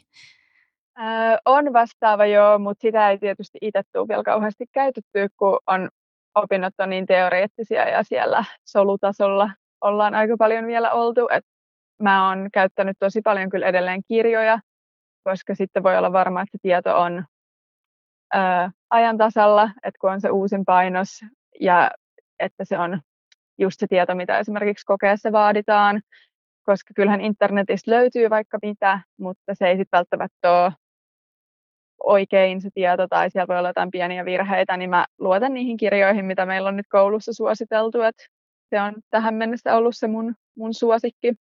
Öö, 0.99 1.37
on 1.45 1.73
vastaava 1.73 2.27
joo, 2.27 2.59
mutta 2.59 2.83
sitä 2.83 3.11
ei 3.11 3.19
tietysti 3.19 3.59
itse 3.63 3.83
tule 3.93 4.09
vielä 4.09 4.23
kauheasti 4.23 4.65
käytetty, 4.73 5.29
kun 5.37 5.59
on 5.67 5.89
opinnot 6.35 6.75
on 6.79 6.91
niin 6.91 7.07
teoreettisia 7.07 7.89
ja 7.89 8.03
siellä 8.03 8.45
solutasolla 8.65 9.51
ollaan 9.81 10.15
aika 10.15 10.37
paljon 10.39 10.67
vielä 10.67 10.91
oltu. 10.93 11.29
Et 11.33 11.45
mä 12.03 12.29
oon 12.29 12.49
käyttänyt 12.53 12.97
tosi 12.99 13.21
paljon 13.23 13.51
kyllä 13.51 13.67
edelleen 13.67 14.03
kirjoja, 14.09 14.59
koska 15.25 15.55
sitten 15.55 15.83
voi 15.83 15.99
olla 15.99 16.13
varma, 16.13 16.43
että 16.43 16.59
tieto 16.63 17.01
on 17.01 17.25
ää, 18.33 18.71
ajan 18.91 19.19
tasalla, 19.19 19.71
että 19.83 19.99
kun 20.01 20.13
on 20.13 20.21
se 20.21 20.31
uusin 20.31 20.65
painos 20.65 21.21
ja 21.61 21.91
että 22.39 22.65
se 22.65 22.79
on 22.79 23.01
just 23.59 23.81
se 23.81 23.87
tieto, 23.87 24.15
mitä 24.15 24.39
esimerkiksi 24.39 24.87
kokeessa 24.87 25.33
vaaditaan, 25.33 26.01
koska 26.63 26.95
kyllähän 26.97 27.21
internetistä 27.21 27.91
löytyy 27.91 28.31
vaikka 28.31 28.59
mitä, 28.63 29.01
mutta 29.19 29.55
se 29.55 29.69
ei 29.69 29.77
sitten 29.77 29.99
välttämättä 29.99 30.53
ole 30.53 30.73
oikein 32.05 32.61
se 32.61 32.69
tieto 32.75 33.09
tai 33.09 33.31
siellä 33.31 33.49
voi 33.49 33.59
olla 33.59 33.69
jotain 33.69 33.91
pieniä 33.91 34.25
virheitä, 34.25 34.77
niin 34.77 34.91
mä 34.91 35.07
luotan 35.19 35.55
niihin 35.55 35.77
kirjoihin, 35.77 36.25
mitä 36.25 36.47
meillä 36.47 36.69
on 36.69 36.77
nyt 36.77 36.87
koulussa 36.91 37.33
suositeltu, 37.33 38.03
että 38.03 38.23
se 38.71 38.81
on 38.81 38.95
tähän 39.11 39.35
mennessä 39.35 39.77
ollut 39.77 39.97
se 39.97 40.09
mun, 40.09 40.35
mun 40.57 40.75
suosikki. 40.75 41.35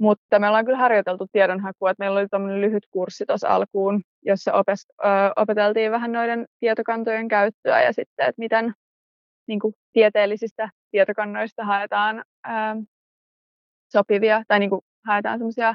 Mutta 0.00 0.38
me 0.38 0.48
ollaan 0.48 0.64
kyllä 0.64 0.78
harjoiteltu 0.78 1.26
tiedonhakua, 1.32 1.90
että 1.90 2.02
meillä 2.02 2.20
oli 2.20 2.28
tämmöinen 2.28 2.60
lyhyt 2.60 2.86
kurssi 2.90 3.26
tuossa 3.26 3.48
alkuun, 3.48 4.02
jossa 4.22 4.52
opes, 4.52 4.86
ö, 5.04 5.06
opeteltiin 5.36 5.92
vähän 5.92 6.12
noiden 6.12 6.46
tietokantojen 6.60 7.28
käyttöä 7.28 7.82
ja 7.82 7.92
sitten, 7.92 8.26
että 8.28 8.38
miten 8.38 8.72
niin 9.48 9.60
kuin, 9.60 9.74
tieteellisistä 9.92 10.70
tietokannoista 10.90 11.64
haetaan 11.64 12.24
ö, 12.46 12.50
sopivia, 13.92 14.42
tai 14.48 14.58
niin 14.58 14.70
kuin, 14.70 14.80
haetaan 15.06 15.38
semmoisia 15.38 15.74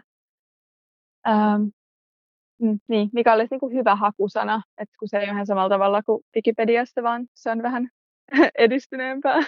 Mm, 2.64 2.80
niin, 2.88 3.10
mikä 3.14 3.34
olisi 3.34 3.48
niin 3.52 3.60
kuin 3.60 3.74
hyvä 3.74 3.96
hakusana, 3.96 4.62
että 4.78 4.96
kun 5.00 5.08
se 5.08 5.18
ei 5.18 5.24
ole 5.24 5.32
ihan 5.32 5.46
samalla 5.46 5.70
tavalla 5.70 6.04
kuin 6.04 6.24
Wikipediassa, 6.36 7.04
vaan 7.04 7.28
se 7.34 7.50
on 7.52 7.64
vähän 7.64 7.90
edistyneempää. 8.58 9.40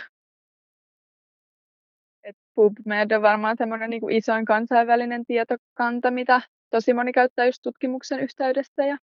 Et 2.24 2.36
PubMed 2.56 3.12
on 3.12 3.22
varmaan 3.22 3.56
semmoinen 3.58 3.90
niin 3.90 4.02
kuin 4.02 4.16
isoin 4.16 4.46
kansainvälinen 4.46 5.26
tietokanta, 5.26 6.12
mitä 6.12 6.42
tosi 6.70 6.94
moni 6.94 7.12
käyttää 7.12 7.46
just 7.46 7.60
tutkimuksen 7.64 8.20
yhteydessä 8.20 8.86
ja, 8.86 8.98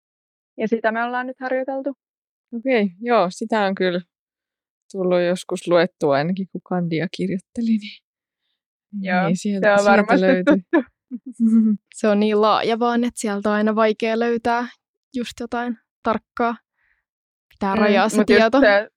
ja 0.59 0.69
sitä 0.69 0.93
me 0.93 1.05
ollaan 1.05 1.27
nyt 1.27 1.41
harjoiteltu. 1.41 1.91
Okei, 2.57 2.83
okay, 2.83 2.97
joo, 3.01 3.27
sitä 3.31 3.61
on 3.61 3.75
kyllä 3.75 4.01
tullut 4.93 5.21
joskus 5.21 5.69
luettua 5.69 6.15
ainakin 6.15 6.47
kun 6.53 6.61
kandia 6.69 7.07
kirjoitteli. 7.17 7.79
Niin, 7.79 8.03
joo, 9.01 9.27
niin 9.27 9.37
sieltä, 9.37 9.77
se 9.77 9.83
on 9.83 9.91
varmasti 9.91 10.21
löytyy. 10.21 10.45
tuttu. 10.45 10.92
Se 11.95 12.09
on 12.09 12.21
niin 12.21 12.41
laaja 12.41 12.79
vaan, 12.79 13.05
että 13.05 13.21
sieltä 13.21 13.49
on 13.51 13.55
aina 13.55 13.75
vaikea 13.75 14.19
löytää 14.19 14.69
just 15.15 15.33
jotain 15.41 15.79
tarkkaa. 16.03 16.57
Pitää 17.49 17.75
mm, 17.75 17.81
rajaa 17.81 18.09
se 18.09 18.25
tieto. 18.25 18.59
Just, 18.59 18.67
se, 18.67 18.89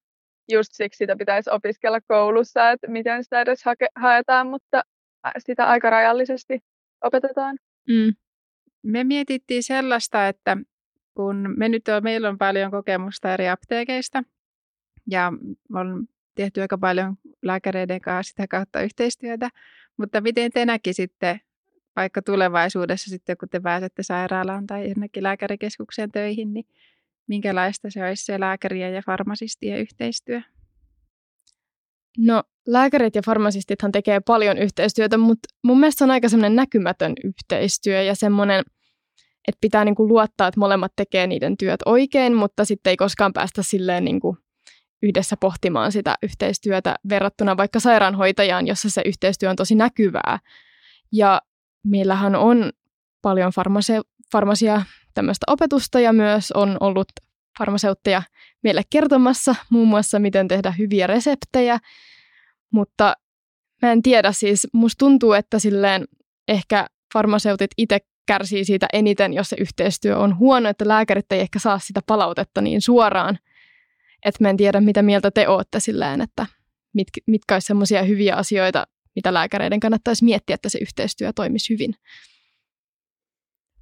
just 0.51 0.69
siksi 0.73 0.97
sitä 0.97 1.15
pitäisi 1.15 1.49
opiskella 1.49 2.01
koulussa, 2.01 2.71
että 2.71 2.87
miten 2.87 3.23
sitä 3.23 3.41
edes 3.41 3.63
hake, 3.63 3.87
haetaan, 3.95 4.47
mutta 4.47 4.83
sitä 5.37 5.67
aika 5.67 5.89
rajallisesti 5.89 6.59
opetetaan. 7.03 7.57
Mm. 7.89 8.13
me 8.83 9.03
mietittiin 9.03 9.63
sellaista, 9.63 10.27
että 10.27 10.57
kun 11.13 11.53
me 11.57 11.69
nyt 11.69 11.87
on, 11.87 12.03
meillä 12.03 12.29
on 12.29 12.37
paljon 12.37 12.71
kokemusta 12.71 13.33
eri 13.33 13.49
apteekeista 13.49 14.23
ja 15.11 15.33
on 15.73 16.07
tehty 16.35 16.61
aika 16.61 16.77
paljon 16.77 17.15
lääkäreiden 17.41 18.01
kanssa 18.01 18.29
sitä 18.29 18.47
kautta 18.47 18.81
yhteistyötä, 18.81 19.49
mutta 19.97 20.21
miten 20.21 20.51
te 20.51 20.65
näkisitte 20.65 21.39
vaikka 21.95 22.21
tulevaisuudessa 22.21 23.09
sitten, 23.09 23.37
kun 23.37 23.49
te 23.49 23.59
pääsette 23.59 24.03
sairaalaan 24.03 24.67
tai 24.67 24.89
jonnekin 24.89 25.23
lääkärikeskukseen 25.23 26.11
töihin, 26.11 26.53
niin 26.53 26.65
minkälaista 27.27 27.89
se 27.89 28.05
olisi 28.05 28.25
se 28.25 28.39
lääkärien 28.39 28.93
ja 28.93 29.01
farmasistien 29.05 29.79
yhteistyö? 29.79 30.41
No 32.17 32.43
lääkärit 32.67 33.15
ja 33.15 33.21
farmasistithan 33.25 33.91
tekee 33.91 34.19
paljon 34.19 34.57
yhteistyötä, 34.57 35.17
mutta 35.17 35.47
mun 35.63 35.79
mielestä 35.79 35.97
se 35.97 36.03
on 36.03 36.11
aika 36.11 36.29
semmoinen 36.29 36.55
näkymätön 36.55 37.13
yhteistyö 37.23 38.01
ja 38.01 38.15
semmoinen, 38.15 38.63
että 39.47 39.57
pitää 39.61 39.85
niinku 39.85 40.07
luottaa, 40.07 40.47
että 40.47 40.59
molemmat 40.59 40.91
tekee 40.95 41.27
niiden 41.27 41.57
työt 41.57 41.79
oikein, 41.85 42.35
mutta 42.35 42.65
sitten 42.65 42.91
ei 42.91 42.97
koskaan 42.97 43.33
päästä 43.33 43.63
silleen 43.63 44.05
niinku 44.05 44.37
yhdessä 45.03 45.37
pohtimaan 45.39 45.91
sitä 45.91 46.15
yhteistyötä 46.23 46.95
verrattuna 47.09 47.57
vaikka 47.57 47.79
sairaanhoitajaan, 47.79 48.67
jossa 48.67 48.89
se 48.89 49.01
yhteistyö 49.05 49.49
on 49.49 49.55
tosi 49.55 49.75
näkyvää. 49.75 50.39
Ja 51.11 51.41
meillähän 51.85 52.35
on 52.35 52.71
paljon 53.21 53.51
farmase- 53.51 54.09
farmasia 54.31 54.81
tämmöistä 55.13 55.43
opetusta 55.47 55.99
ja 55.99 56.13
myös 56.13 56.51
on 56.51 56.77
ollut 56.79 57.07
farmaseutteja 57.57 58.21
meille 58.63 58.81
kertomassa 58.89 59.55
muun 59.69 59.87
muassa, 59.87 60.19
miten 60.19 60.47
tehdä 60.47 60.71
hyviä 60.71 61.07
reseptejä, 61.07 61.79
mutta 62.71 63.13
mä 63.81 63.91
en 63.91 64.01
tiedä 64.01 64.31
siis, 64.31 64.67
musta 64.73 64.99
tuntuu, 64.99 65.33
että 65.33 65.59
silleen 65.59 66.05
ehkä 66.47 66.87
farmaseutit 67.13 67.71
itse 67.77 67.99
kärsii 68.27 68.65
siitä 68.65 68.87
eniten, 68.93 69.33
jos 69.33 69.49
se 69.49 69.55
yhteistyö 69.59 70.17
on 70.17 70.37
huono, 70.37 70.69
että 70.69 70.87
lääkärit 70.87 71.31
ei 71.31 71.39
ehkä 71.39 71.59
saa 71.59 71.79
sitä 71.79 72.01
palautetta 72.05 72.61
niin 72.61 72.81
suoraan. 72.81 73.39
Että 74.25 74.43
mä 74.43 74.49
en 74.49 74.57
tiedä, 74.57 74.81
mitä 74.81 75.01
mieltä 75.01 75.31
te 75.31 75.47
ootte 75.47 75.79
silleen, 75.79 76.21
että 76.21 76.45
mit, 76.93 77.07
mitkä 77.27 77.55
olisi 77.55 77.65
semmoisia 77.65 78.03
hyviä 78.03 78.35
asioita, 78.35 78.87
mitä 79.15 79.33
lääkäreiden 79.33 79.79
kannattaisi 79.79 80.25
miettiä, 80.25 80.53
että 80.53 80.69
se 80.69 80.79
yhteistyö 80.81 81.33
toimisi 81.33 81.73
hyvin. 81.73 81.95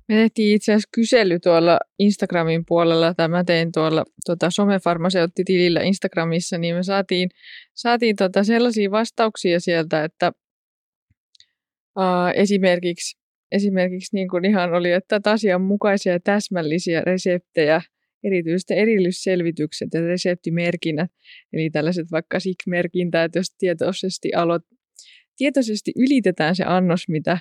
Me 0.08 0.16
tehtiin 0.16 0.56
itse 0.56 0.72
asiassa 0.72 0.90
kysely 0.92 1.40
tuolla 1.40 1.80
Instagramin 2.00 2.64
puolella, 2.68 3.14
tai 3.14 3.28
mä 3.28 3.44
tein 3.44 3.72
tuolla 3.72 4.04
tota, 4.26 4.50
somefarmaseuttitilillä 4.50 5.82
Instagramissa, 5.82 6.58
niin 6.58 6.76
me 6.76 6.84
saatiin, 6.84 7.30
saatiin 7.74 8.16
tota 8.16 8.44
sellaisia 8.44 8.92
vastauksia 8.92 9.60
sieltä, 9.60 10.04
että 10.04 10.32
uh, 12.00 12.04
esimerkiksi, 12.36 13.18
esimerkiksi 13.52 14.16
niin 14.16 14.28
kuin 14.28 14.46
ihan 14.46 14.74
oli, 14.74 14.92
että 14.92 15.20
asianmukaisia 15.26 16.14
ja 16.14 16.20
täsmällisiä 16.20 17.02
reseptejä, 17.02 17.82
erityisesti 18.24 18.74
erillisselvitykset 18.74 19.90
ja 19.94 20.02
reseptimerkinnät, 20.02 21.12
eli 21.54 21.70
tällaiset 21.70 22.12
vaikka 22.12 22.40
SIK-merkintä, 22.40 23.24
että 23.24 23.40
jos 23.40 23.56
tietoisesti, 23.58 24.34
aloit, 24.34 24.64
tietoisesti 25.36 25.92
ylitetään 25.96 26.56
se 26.56 26.64
annos, 26.64 27.08
mitä, 27.08 27.38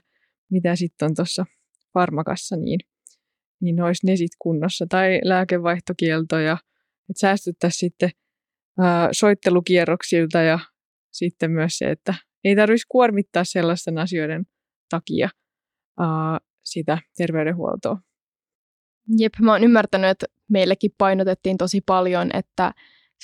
mitä 0.50 0.76
sitten 0.76 1.06
on 1.06 1.14
tuossa 1.14 1.46
farmakassa, 1.94 2.56
niin, 2.56 2.80
niin 3.60 3.82
olisi 3.82 4.06
ne 4.06 4.16
sitten 4.16 4.36
kunnossa. 4.38 4.86
Tai 4.88 5.20
lääkevaihtokieltoja, 5.24 6.52
että 7.10 7.20
säästyttäisiin 7.20 7.78
sitten 7.78 8.10
ää, 8.78 9.08
soittelukierroksilta 9.12 10.42
ja 10.42 10.58
sitten 11.12 11.50
myös 11.50 11.78
se, 11.78 11.90
että 11.90 12.14
ei 12.44 12.56
tarvitsisi 12.56 12.86
kuormittaa 12.88 13.44
sellaisten 13.44 13.98
asioiden 13.98 14.46
takia 14.88 15.28
ää, 15.98 16.38
sitä 16.64 16.98
terveydenhuoltoa. 17.16 17.98
Jep, 19.18 19.32
mä 19.40 19.52
oon 19.52 19.64
ymmärtänyt, 19.64 20.10
että 20.10 20.26
meillekin 20.48 20.90
painotettiin 20.98 21.56
tosi 21.56 21.80
paljon, 21.86 22.30
että 22.34 22.72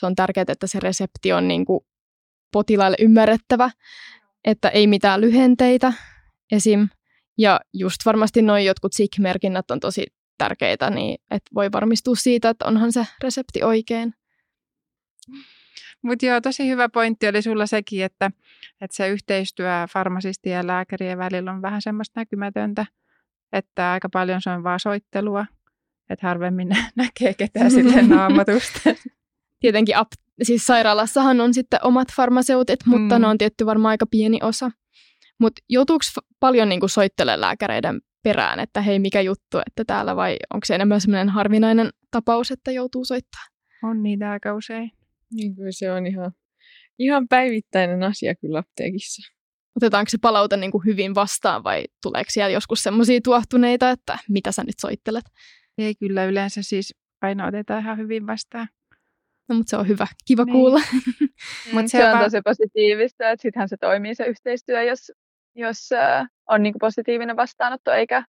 se 0.00 0.06
on 0.06 0.14
tärkeää, 0.14 0.44
että 0.48 0.66
se 0.66 0.80
resepti 0.80 1.32
on 1.32 1.48
niin 1.48 1.64
kuin 1.64 1.80
potilaille 2.52 2.96
ymmärrettävä, 3.00 3.70
että 4.48 4.68
ei 4.68 4.86
mitään 4.86 5.20
lyhenteitä 5.20 5.92
esim. 6.52 6.88
Ja 7.38 7.60
just 7.74 7.96
varmasti 8.06 8.42
noin 8.42 8.64
jotkut 8.64 8.92
SIG-merkinnät 8.92 9.70
on 9.70 9.80
tosi 9.80 10.06
tärkeitä, 10.38 10.90
niin 10.90 11.18
että 11.30 11.50
voi 11.54 11.72
varmistua 11.72 12.14
siitä, 12.14 12.48
että 12.48 12.64
onhan 12.64 12.92
se 12.92 13.06
resepti 13.22 13.62
oikein. 13.62 14.14
Mutta 16.02 16.26
joo, 16.26 16.40
tosi 16.40 16.68
hyvä 16.68 16.88
pointti 16.88 17.28
oli 17.28 17.42
sulla 17.42 17.66
sekin, 17.66 18.04
että, 18.04 18.30
että 18.80 18.96
se 18.96 19.08
yhteistyö 19.08 19.70
farmasistien 19.92 20.56
ja 20.56 20.66
lääkärien 20.66 21.18
välillä 21.18 21.52
on 21.52 21.62
vähän 21.62 21.82
semmoista 21.82 22.20
näkymätöntä, 22.20 22.86
että 23.52 23.92
aika 23.92 24.08
paljon 24.12 24.42
se 24.42 24.50
on 24.50 24.64
vaan 24.64 24.80
soittelua, 24.80 25.46
että 26.10 26.26
harvemmin 26.26 26.68
näkee 26.96 27.34
ketään 27.34 27.70
sitten 27.76 28.08
naamatusta. 28.08 28.80
Tietenkin 29.60 29.96
ap- 29.96 30.27
siis 30.42 30.66
sairaalassahan 30.66 31.40
on 31.40 31.54
sitten 31.54 31.80
omat 31.82 32.08
farmaseutit, 32.16 32.86
mutta 32.86 33.18
mm. 33.18 33.22
ne 33.22 33.28
on 33.28 33.38
tietty 33.38 33.66
varmaan 33.66 33.90
aika 33.90 34.06
pieni 34.06 34.38
osa. 34.42 34.70
Mutta 35.40 35.62
joutuuko 35.68 36.04
paljon 36.40 36.68
niinku 36.68 36.88
soittelemaan 36.88 37.40
lääkäreiden 37.40 38.00
perään, 38.22 38.60
että 38.60 38.80
hei 38.80 38.98
mikä 38.98 39.20
juttu, 39.20 39.58
että 39.66 39.84
täällä 39.86 40.16
vai 40.16 40.36
onko 40.54 40.64
se 40.64 40.74
enemmän 40.74 41.00
sellainen 41.00 41.28
harvinainen 41.28 41.90
tapaus, 42.10 42.50
että 42.50 42.72
joutuu 42.72 43.04
soittaa? 43.04 43.42
On 43.82 44.02
niitä 44.02 44.30
aika 44.30 44.54
usein. 44.54 44.90
Niin 45.32 45.56
kyllä 45.56 45.72
se 45.72 45.92
on 45.92 46.06
ihan, 46.06 46.32
ihan 46.98 47.28
päivittäinen 47.28 48.02
asia 48.02 48.34
kyllä 48.34 48.58
apteekissa. 48.58 49.32
Otetaanko 49.76 50.08
se 50.08 50.18
palaute 50.20 50.56
niin 50.56 50.70
kuin 50.70 50.84
hyvin 50.84 51.14
vastaan 51.14 51.64
vai 51.64 51.84
tuleeko 52.02 52.30
siellä 52.30 52.50
joskus 52.50 52.82
semmoisia 52.82 53.20
tuohtuneita, 53.24 53.90
että 53.90 54.18
mitä 54.28 54.52
sä 54.52 54.64
nyt 54.64 54.78
soittelet? 54.80 55.24
Ei 55.78 55.94
kyllä 55.94 56.24
yleensä 56.24 56.62
siis 56.62 56.94
aina 57.22 57.46
otetaan 57.46 57.82
ihan 57.82 57.98
hyvin 57.98 58.26
vastaan. 58.26 58.68
No, 59.48 59.54
mutta 59.54 59.70
se 59.70 59.76
on 59.76 59.88
hyvä. 59.88 60.06
Kiva 60.24 60.44
niin. 60.44 60.52
kuulla. 60.52 60.80
Mut 61.72 61.86
se, 61.86 61.98
se 61.98 62.08
on 62.08 62.18
va- 62.18 62.24
tosi 62.24 62.40
positiivista, 62.44 63.30
että 63.30 63.42
sittenhän 63.42 63.68
se 63.68 63.76
toimii 63.80 64.14
se 64.14 64.24
yhteistyö, 64.24 64.82
jos 64.82 65.12
jos 65.58 65.92
äh, 65.92 66.26
on 66.48 66.62
niin 66.62 66.72
kuin 66.72 66.80
positiivinen 66.80 67.36
vastaanotto 67.36 67.92
eikä 67.92 68.24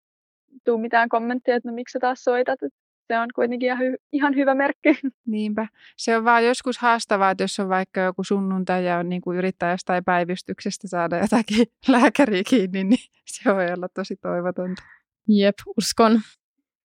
tule 0.65 0.81
mitään 0.81 1.09
kommentteja, 1.09 1.57
että 1.57 1.69
no 1.69 1.75
miksi 1.75 1.93
sä 1.93 1.99
taas 1.99 2.23
soitat. 2.23 2.59
Se 3.07 3.19
on 3.19 3.27
kuitenkin 3.35 3.67
ihan, 3.67 3.79
hy- 3.79 3.97
ihan 4.11 4.35
hyvä 4.35 4.55
merkki. 4.55 4.99
Niinpä. 5.25 5.67
Se 5.97 6.17
on 6.17 6.25
vaan 6.25 6.45
joskus 6.45 6.77
haastavaa, 6.77 7.31
että 7.31 7.43
jos 7.43 7.59
on 7.59 7.69
vaikka 7.69 8.01
joku 8.01 8.23
sunnuntai 8.23 8.85
ja 8.85 8.97
on 8.97 9.09
niin 9.09 9.21
kuin 9.21 9.37
yrittää 9.37 9.71
jostain 9.71 10.03
päivystyksestä 10.03 10.87
saada 10.87 11.17
jotakin 11.17 11.67
lääkäriä 11.87 12.41
kiinni, 12.49 12.83
niin 12.83 13.05
se 13.25 13.55
voi 13.55 13.71
olla 13.77 13.87
tosi 13.93 14.15
toivotonta. 14.15 14.83
Jep, 15.27 15.55
uskon. 15.77 16.21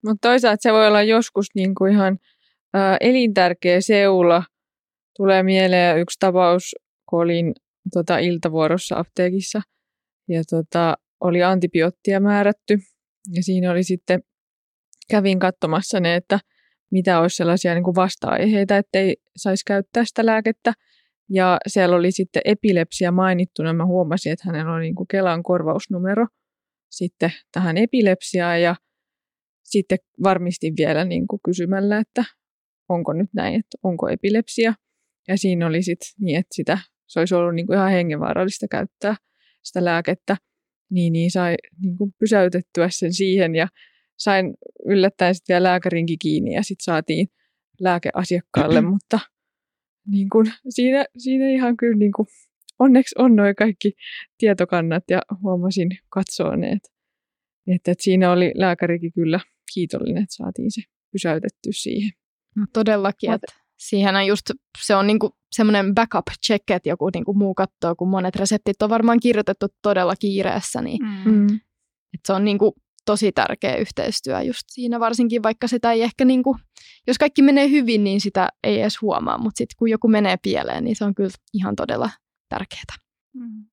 Mutta 0.05 0.29
toisaalta 0.29 0.63
se 0.63 0.73
voi 0.73 0.87
olla 0.87 1.03
joskus 1.03 1.47
niin 1.55 1.75
kuin 1.75 1.93
ihan 1.93 2.19
elintärkeä 3.01 3.81
seula. 3.81 4.43
Tulee 5.17 5.43
mieleen 5.43 5.99
yksi 5.99 6.17
tapaus, 6.21 6.75
kun 7.09 7.23
olin 7.23 7.53
tota, 7.93 8.19
iltavuorossa 8.19 8.99
apteekissa– 8.99 9.63
ja 10.29 10.43
tota, 10.51 10.97
oli 11.21 11.43
antibioottia 11.43 12.21
määrätty. 12.21 12.79
Ja 13.33 13.43
siinä 13.43 13.71
oli 13.71 13.85
sitten, 13.85 14.21
kävin 15.11 15.39
katsomassa 15.39 16.01
ne, 16.01 16.17
että 16.17 16.41
mitä 16.91 17.21
olisi 17.21 17.37
sellaisia 17.37 17.75
niin 17.75 17.85
kuin 17.85 17.95
vasta-aiheita, 17.95 18.77
ettei 18.77 19.17
saisi 19.37 19.65
käyttää 19.67 20.05
sitä 20.05 20.27
lääkettä. 20.27 20.73
Ja 21.31 21.59
siellä 21.67 21.97
oli 21.97 22.13
sitten 22.13 22.43
epilepsia 22.45 23.13
mainittuna. 23.13 23.73
Mä 23.73 23.87
huomasin, 23.87 24.33
että 24.33 24.45
hänellä 24.47 24.75
oli 24.75 24.83
niin 24.83 24.95
kuin 24.95 25.09
Kelan 25.09 25.43
korvausnumero 25.43 26.27
sitten 26.91 27.33
tähän 27.53 27.77
epilepsiaan. 27.77 28.63
Ja 28.63 28.77
sitten 29.63 29.99
varmistin 30.23 30.75
vielä 30.77 31.05
niin 31.05 31.27
kuin 31.27 31.41
kysymällä, 31.45 31.99
että 31.99 32.25
onko 32.89 33.13
nyt 33.13 33.31
näin, 33.35 33.55
että 33.55 33.79
onko 33.83 34.09
epilepsia. 34.09 34.75
Ja 35.29 35.39
siinä 35.39 35.67
oli 35.67 35.83
sitten 35.83 36.09
niin, 36.21 36.39
että 36.39 36.55
sitä, 36.55 36.79
se 37.07 37.21
olisi 37.21 37.35
ollut 37.35 37.55
niin 37.55 37.67
kuin 37.67 37.77
ihan 37.77 37.91
hengenvaarallista 37.91 38.69
käyttää 38.69 39.17
sitä 39.63 39.85
lääkettä, 39.85 40.37
niin, 40.91 41.13
niin 41.13 41.31
sai 41.31 41.55
niin 41.83 41.97
kuin 41.97 42.15
pysäytettyä 42.19 42.89
sen 42.91 43.13
siihen 43.13 43.55
ja 43.55 43.69
sain 44.19 44.55
yllättäen 44.87 45.35
sitten 45.35 45.55
vielä 45.55 45.69
lääkärinkin 45.69 46.19
kiinni 46.19 46.55
ja 46.55 46.63
sitten 46.63 46.85
saatiin 46.85 47.29
lääke 47.81 48.11
asiakkaalle, 48.15 48.81
mutta 48.93 49.19
niin 50.11 50.29
kuin, 50.31 50.47
siinä, 50.69 51.05
siinä 51.19 51.51
ihan 51.51 51.77
kyllä 51.77 51.97
niin 51.97 52.13
kuin, 52.13 52.27
onneksi 52.79 53.15
on 53.19 53.37
noin 53.37 53.55
kaikki 53.55 53.93
tietokannat 54.39 55.05
ja 55.11 55.23
huomasin 55.43 55.89
katsoa 56.09 56.57
ne, 56.57 56.71
että, 56.71 56.89
että, 57.67 57.91
että 57.91 58.05
siinä 58.05 58.33
oli 58.33 58.53
lääkärikin 58.55 59.13
kyllä 59.13 59.41
kiitollinen, 59.75 60.23
että 60.23 60.35
saatiin 60.35 60.71
se 60.71 60.83
pysäytetty 61.13 61.73
siihen. 61.73 62.11
No 62.57 62.67
todellakin, 62.73 63.31
Mut, 63.31 63.35
että 63.35 63.61
siihen 63.77 64.17
on 64.17 64.27
just, 64.27 64.51
se 64.79 64.97
on 64.97 65.07
niinku 65.07 65.31
semmoinen 65.53 65.95
backup 65.95 66.27
check, 66.47 66.71
että 66.71 66.89
joku 66.89 67.11
niinku 67.15 67.35
muu 67.35 67.55
katsoo, 67.55 67.95
kun 67.95 68.09
monet 68.09 68.37
reseptit 68.37 68.83
on 68.83 68.91
varmaan 68.91 69.21
kirjoitettu 69.21 69.67
todella 69.83 70.17
kiireessä, 70.17 70.83
niin 70.83 71.03
mm. 71.03 71.31
mm. 71.31 71.55
että 72.15 72.27
se 72.27 72.33
on 72.33 72.45
niinku 72.45 72.75
tosi 73.07 73.33
tärkeä 73.33 73.77
yhteistyö 73.77 74.43
just 74.43 74.63
siinä, 74.69 75.01
varsinkin 75.01 75.43
vaikka 75.43 75.69
sitä 75.69 75.93
ei 75.93 76.03
ehkä, 76.03 76.25
niinku, 76.25 76.57
jos 77.07 77.19
kaikki 77.19 77.43
menee 77.43 77.71
hyvin, 77.71 78.05
niin 78.05 78.21
sitä 78.21 78.49
ei 78.63 78.81
edes 78.81 79.01
huomaa, 79.03 79.39
mutta 79.39 79.59
sitten 79.59 79.77
kun 79.79 79.91
joku 79.91 80.09
menee 80.09 80.37
pieleen, 80.43 80.85
niin 80.85 80.97
se 80.97 81.05
on 81.05 81.15
kyllä 81.15 81.31
ihan 81.55 81.77
todella 81.77 82.11
tärkeää. 82.49 82.97
Mm. 83.35 83.65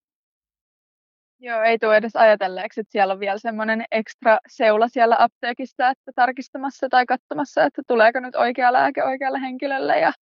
Joo, 1.44 1.62
ei 1.62 1.80
tule 1.80 1.98
edes 1.98 2.16
ajatelleeksi, 2.16 2.82
että 2.82 2.92
siellä 2.92 3.14
on 3.14 3.20
vielä 3.20 3.40
semmoinen 3.40 3.84
ekstra 3.92 4.38
seula 4.48 4.88
siellä 4.88 5.16
apteekissa, 5.20 5.90
että 5.90 6.12
tarkistamassa 6.16 6.90
tai 6.90 7.06
katsomassa, 7.06 7.64
että 7.64 7.82
tuleeko 7.88 8.20
nyt 8.20 8.36
oikea 8.36 8.74
lääke 8.74 9.04
oikealle 9.04 9.42
henkilölle 9.42 10.00
ja 10.00 10.14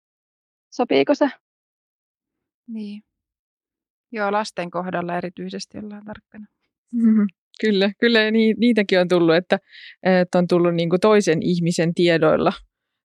sopiiko 0.70 1.14
se. 1.14 1.30
Niin. 2.68 3.02
Joo, 4.12 4.32
lasten 4.32 4.70
kohdalla 4.70 5.16
erityisesti 5.16 5.78
ollaan 5.78 6.04
tarkkana. 6.04 6.46
Mm-hmm. 6.92 7.26
Kyllä, 7.60 7.90
kyllä 8.00 8.30
ni, 8.30 8.54
niitäkin 8.58 9.00
on 9.00 9.08
tullut, 9.08 9.34
että, 9.34 9.58
että 10.02 10.38
on 10.38 10.46
tullut 10.46 10.74
niin 10.74 10.90
kuin 10.90 11.00
toisen 11.00 11.42
ihmisen 11.42 11.94
tiedoilla 11.94 12.52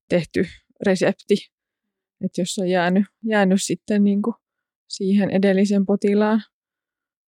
tehty 0.10 0.45
resepti. 0.86 1.36
Että 2.26 2.41
jos 2.41 2.58
on 2.58 2.69
jäänyt, 2.69 3.06
jäänyt 3.26 3.60
sitten 3.62 4.04
niin 4.04 4.21
kuin 4.21 4.36
siihen 4.88 5.30
edellisen 5.30 5.86
potilaan 5.86 6.41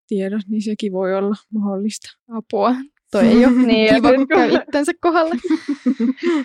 tiedot, 0.08 0.42
niin 0.50 0.62
sekin 0.62 0.92
voi 0.92 1.16
olla 1.16 1.36
mahdollista. 1.54 2.08
Apua. 2.38 2.76
Toi 3.12 3.28
ei 3.28 3.46
ole 3.46 3.62
niin, 3.68 3.96
kiva, 3.96 4.14
kun 4.14 4.28
käy 4.28 4.50
itsensä 4.62 4.92
kohdalle. 5.02 5.36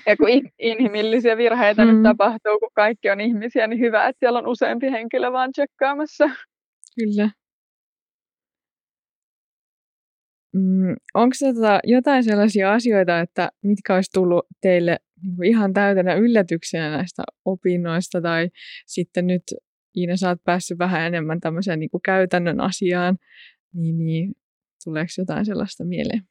ja 0.06 0.16
kun 0.16 0.28
inhimillisiä 0.58 1.36
virheitä 1.36 1.84
mm. 1.84 1.92
nyt 1.92 2.02
tapahtuu, 2.02 2.58
kun 2.60 2.70
kaikki 2.74 3.10
on 3.10 3.20
ihmisiä, 3.20 3.66
niin 3.66 3.80
hyvä, 3.80 4.08
että 4.08 4.20
siellä 4.20 4.38
on 4.38 4.46
useampi 4.46 4.90
henkilö 4.90 5.32
vaan 5.32 5.52
tsekkaamassa. 5.52 6.30
Kyllä. 6.98 7.30
Mm, 10.54 10.96
onko 11.14 11.34
tota 11.40 11.80
jotain 11.84 12.24
sellaisia 12.24 12.72
asioita, 12.72 13.20
että 13.20 13.50
mitkä 13.62 13.94
olisi 13.94 14.10
tullut 14.12 14.46
teille 14.60 14.98
niin 15.22 15.44
ihan 15.44 15.72
täytänä 15.72 16.14
yllätyksenä 16.14 16.90
näistä 16.90 17.22
opinnoista, 17.44 18.20
tai 18.20 18.48
sitten 18.86 19.26
nyt 19.26 19.42
Iina, 19.96 20.16
sä 20.16 20.28
oot 20.28 20.44
päässyt 20.44 20.78
vähän 20.78 21.02
enemmän 21.02 21.40
tämmöiseen 21.40 21.80
niin 21.80 21.90
kuin 21.90 22.02
käytännön 22.02 22.60
asiaan, 22.60 23.18
niin, 23.74 23.98
niin 23.98 24.34
tuleeko 24.84 25.10
jotain 25.18 25.46
sellaista 25.46 25.84
mieleen? 25.84 26.22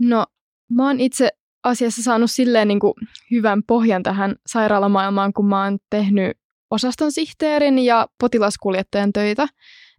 No, 0.00 0.26
mä 0.70 0.86
oon 0.86 1.00
itse 1.00 1.28
asiassa 1.62 2.02
saanut 2.02 2.30
silleen 2.30 2.68
niin 2.68 2.80
kuin 2.80 2.94
hyvän 3.30 3.62
pohjan 3.62 4.02
tähän 4.02 4.36
sairaalamaailmaan, 4.46 5.32
kun 5.32 5.46
mä 5.46 5.64
oon 5.64 5.78
tehnyt 5.90 6.36
osaston 6.70 7.12
sihteerin 7.12 7.78
ja 7.78 8.06
potilaskuljettajan 8.20 9.12
töitä, 9.12 9.48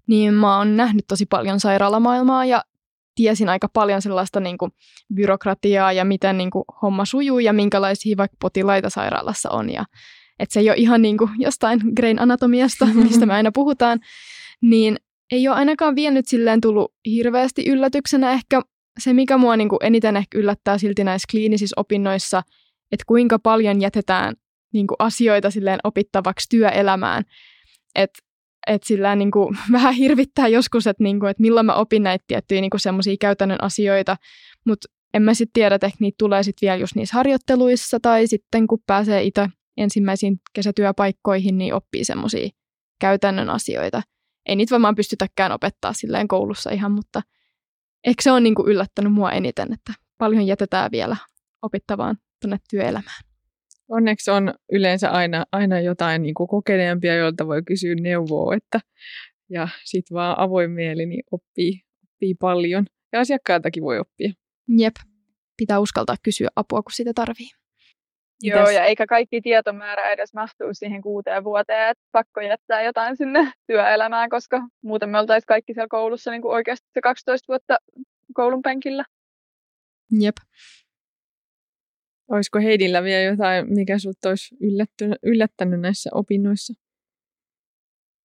niin 0.07 0.33
mä 0.33 0.57
oon 0.57 0.77
nähnyt 0.77 1.05
tosi 1.07 1.25
paljon 1.25 1.59
sairaalamaailmaa 1.59 2.45
ja 2.45 2.63
tiesin 3.15 3.49
aika 3.49 3.67
paljon 3.73 4.01
sellaista 4.01 4.39
niin 4.39 4.57
kuin 4.57 4.71
byrokratiaa 5.13 5.93
ja 5.93 6.05
miten 6.05 6.37
niin 6.37 6.51
kuin 6.51 6.63
homma 6.81 7.05
sujuu 7.05 7.39
ja 7.39 7.53
minkälaisia 7.53 8.17
vaikka 8.17 8.37
potilaita 8.41 8.89
sairaalassa 8.89 9.49
on. 9.49 9.69
Ja, 9.69 9.85
että 10.41 10.53
se 10.53 10.59
ei 10.59 10.69
ole 10.69 10.77
ihan 10.77 11.01
niin 11.01 11.17
kuin 11.17 11.29
jostain 11.37 11.79
Grain 11.95 12.21
anatomiasta, 12.21 12.85
mistä 13.03 13.25
me 13.25 13.33
aina 13.33 13.51
puhutaan, 13.53 13.99
niin 14.61 14.97
ei 15.31 15.47
ole 15.47 15.55
ainakaan 15.55 15.95
vienyt 15.95 16.27
silleen 16.27 16.61
tullut 16.61 16.93
hirveästi 17.05 17.69
yllätyksenä. 17.69 18.31
Ehkä 18.31 18.61
se, 18.99 19.13
mikä 19.13 19.37
mua 19.37 19.57
niin 19.57 19.69
kuin 19.69 19.79
eniten 19.81 20.17
ehkä 20.17 20.37
yllättää 20.37 20.77
silti 20.77 21.03
näissä 21.03 21.27
kliinisissä 21.31 21.73
opinnoissa, 21.77 22.41
että 22.91 23.03
kuinka 23.07 23.39
paljon 23.39 23.81
jätetään 23.81 24.35
niin 24.73 24.87
kuin 24.87 24.95
asioita 24.99 25.51
silleen 25.51 25.79
opittavaksi 25.83 26.47
työelämään. 26.49 27.23
Että 27.95 28.19
et 28.67 28.83
sillä 28.83 29.15
niin 29.15 29.31
kuin, 29.31 29.57
vähän 29.71 29.93
hirvittää 29.93 30.47
joskus, 30.47 30.87
että, 30.87 31.03
niin 31.03 31.19
kuin, 31.19 31.29
että 31.29 31.41
milloin 31.41 31.65
mä 31.65 31.73
opin 31.73 32.03
näitä 32.03 32.23
tiettyjä 32.27 32.61
niin 32.61 32.71
semmoisia 32.77 33.15
käytännön 33.19 33.63
asioita, 33.63 34.17
mutta 34.65 34.87
en 35.13 35.21
mä 35.21 35.33
sitten 35.33 35.53
tiedä, 35.53 35.75
että 35.75 35.89
niitä 35.99 36.15
tulee 36.17 36.43
sitten 36.43 36.67
vielä 36.67 36.79
just 36.79 36.95
niissä 36.95 37.15
harjoitteluissa 37.15 37.99
tai 37.99 38.27
sitten 38.27 38.67
kun 38.67 38.79
pääsee 38.87 39.23
itse 39.23 39.47
ensimmäisiin 39.81 40.39
kesätyöpaikkoihin, 40.53 41.57
niin 41.57 41.73
oppii 41.73 42.05
semmoisia 42.05 42.49
käytännön 42.99 43.49
asioita. 43.49 44.01
Ei 44.45 44.55
niitä 44.55 44.71
varmaan 44.71 44.95
pystytäkään 44.95 45.51
opettaa 45.51 45.93
silleen 45.93 46.27
koulussa 46.27 46.71
ihan, 46.71 46.91
mutta 46.91 47.21
ehkä 48.07 48.23
se 48.23 48.31
on 48.31 48.43
niin 48.43 48.55
kuin 48.55 48.67
yllättänyt 48.67 49.13
mua 49.13 49.31
eniten, 49.31 49.73
että 49.73 49.93
paljon 50.17 50.47
jätetään 50.47 50.91
vielä 50.91 51.17
opittavaan 51.61 52.17
tuonne 52.41 52.57
työelämään. 52.69 53.23
Onneksi 53.89 54.31
on 54.31 54.53
yleensä 54.71 55.09
aina, 55.09 55.45
aina 55.51 55.79
jotain 55.79 56.21
niin 56.21 56.33
kuin 56.33 56.47
kokeneempia, 56.47 57.15
joilta 57.15 57.47
voi 57.47 57.63
kysyä 57.63 57.95
neuvoa, 57.95 58.55
että, 58.55 58.79
ja 59.49 59.67
sitten 59.83 60.15
vaan 60.15 60.39
avoin 60.39 60.71
mieli 60.71 61.05
niin 61.05 61.23
oppii, 61.31 61.81
oppii 62.03 62.33
paljon. 62.33 62.85
Ja 63.13 63.19
asiakkailtakin 63.19 63.83
voi 63.83 63.99
oppia. 63.99 64.31
Jep, 64.77 64.95
pitää 65.57 65.79
uskaltaa 65.79 66.15
kysyä 66.23 66.49
apua, 66.55 66.83
kun 66.83 66.91
sitä 66.91 67.11
tarvii. 67.15 67.60
Joo, 68.41 68.59
Mitäs? 68.59 68.75
ja 68.75 68.85
eikä 68.85 69.05
kaikki 69.05 69.41
tietomäärä 69.41 70.11
edes 70.11 70.33
mahtuu 70.33 70.67
siihen 70.71 71.01
kuuteen 71.01 71.43
vuoteen, 71.43 71.89
että 71.89 72.03
pakko 72.11 72.41
jättää 72.41 72.81
jotain 72.81 73.17
sinne 73.17 73.51
työelämään, 73.67 74.29
koska 74.29 74.61
muuten 74.83 75.09
me 75.09 75.19
oltaisiin 75.19 75.47
kaikki 75.47 75.73
siellä 75.73 75.87
koulussa 75.87 76.31
niin 76.31 76.41
kuin 76.41 76.53
oikeasti 76.53 76.87
se 76.93 77.01
12 77.01 77.47
vuotta 77.47 77.77
koulun 78.33 78.61
penkillä. 78.61 79.05
Jep. 80.19 80.35
Olisiko 82.31 82.59
Heidillä 82.59 83.03
vielä 83.03 83.21
jotain, 83.21 83.73
mikä 83.73 83.97
sinut 83.97 84.25
olisi 84.25 84.55
yllättänyt 85.23 85.81
näissä 85.81 86.09
opinnoissa? 86.13 86.73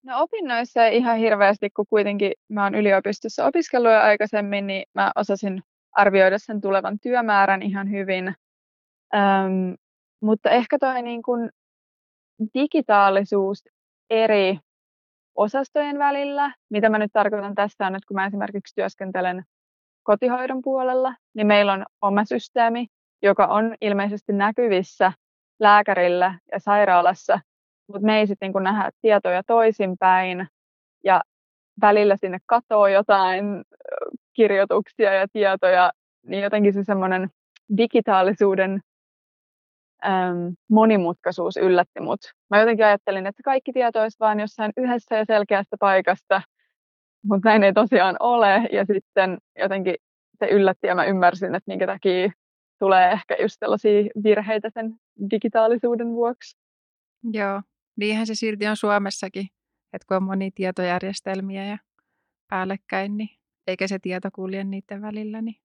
No 0.03 0.21
opinnoissa 0.21 0.85
ei 0.85 0.97
ihan 0.97 1.17
hirveästi, 1.17 1.69
kun 1.69 1.85
kuitenkin 1.89 2.31
mä 2.49 2.63
oon 2.63 2.75
yliopistossa 2.75 3.45
opiskellut 3.45 3.91
jo 3.91 3.99
aikaisemmin, 3.99 4.67
niin 4.67 4.83
mä 4.93 5.11
osasin 5.15 5.61
arvioida 5.91 6.37
sen 6.39 6.61
tulevan 6.61 6.99
työmäärän 6.99 7.61
ihan 7.61 7.91
hyvin. 7.91 8.27
Öm, 9.15 9.75
mutta 10.21 10.49
ehkä 10.49 10.77
toi 10.79 11.01
niin 11.01 11.21
digitaalisuus 12.53 13.63
eri 14.09 14.59
osastojen 15.35 15.99
välillä, 15.99 16.53
mitä 16.69 16.89
mä 16.89 16.99
nyt 16.99 17.11
tarkoitan 17.13 17.55
tässä 17.55 17.87
on, 17.87 17.95
että 17.95 18.07
kun 18.07 18.15
mä 18.15 18.25
esimerkiksi 18.25 18.75
työskentelen 18.75 19.43
kotihoidon 20.03 20.61
puolella, 20.61 21.15
niin 21.35 21.47
meillä 21.47 21.73
on 21.73 21.85
oma 22.01 22.25
systeemi, 22.25 22.87
joka 23.21 23.45
on 23.45 23.75
ilmeisesti 23.81 24.33
näkyvissä 24.33 25.11
lääkärillä 25.59 26.39
ja 26.51 26.59
sairaalassa, 26.59 27.39
mutta 27.87 28.05
me 28.05 28.19
ei 28.19 28.27
sitten 28.27 28.51
niin 28.51 28.63
nähdä 28.63 28.89
tietoja 29.01 29.43
toisinpäin 29.43 30.47
ja 31.03 31.21
välillä 31.81 32.17
sinne 32.17 32.37
katoo 32.45 32.87
jotain 32.87 33.63
kirjoituksia 34.33 35.13
ja 35.13 35.27
tietoja, 35.33 35.91
niin 36.25 36.43
jotenkin 36.43 36.73
se 36.73 36.83
semmoinen 36.83 37.29
digitaalisuuden 37.77 38.81
äm, 40.05 40.55
monimutkaisuus 40.69 41.57
yllätti 41.57 41.99
mut. 41.99 42.19
Mä 42.49 42.59
jotenkin 42.59 42.85
ajattelin, 42.85 43.27
että 43.27 43.43
kaikki 43.43 43.73
tieto 43.73 44.01
olisi 44.01 44.19
vain 44.19 44.39
jossain 44.39 44.71
yhdessä 44.77 45.15
ja 45.15 45.25
selkeästä 45.25 45.77
paikasta, 45.79 46.41
mutta 47.23 47.49
näin 47.49 47.63
ei 47.63 47.73
tosiaan 47.73 48.15
ole. 48.19 48.67
Ja 48.71 48.85
sitten 48.85 49.37
jotenkin 49.59 49.95
se 50.39 50.45
yllätti 50.45 50.87
ja 50.87 50.95
mä 50.95 51.05
ymmärsin, 51.05 51.55
että 51.55 51.71
minkä 51.71 51.85
takia 51.85 52.31
tulee 52.79 53.11
ehkä 53.11 53.35
just 53.41 53.55
sellaisia 53.59 54.03
virheitä 54.23 54.69
sen 54.73 54.95
digitaalisuuden 55.31 56.07
vuoksi. 56.07 56.57
Joo, 57.33 57.61
niinhän 57.97 58.27
se 58.27 58.35
silti 58.35 58.67
on 58.67 58.77
Suomessakin, 58.77 59.47
että 59.93 60.05
kun 60.07 60.17
on 60.17 60.23
monia 60.23 60.49
tietojärjestelmiä 60.55 61.65
ja 61.65 61.77
päällekkäin, 62.49 63.17
niin 63.17 63.29
eikä 63.67 63.87
se 63.87 63.99
tieto 63.99 64.29
kulje 64.35 64.63
niiden 64.63 65.01
välillä, 65.01 65.41
niin 65.41 65.55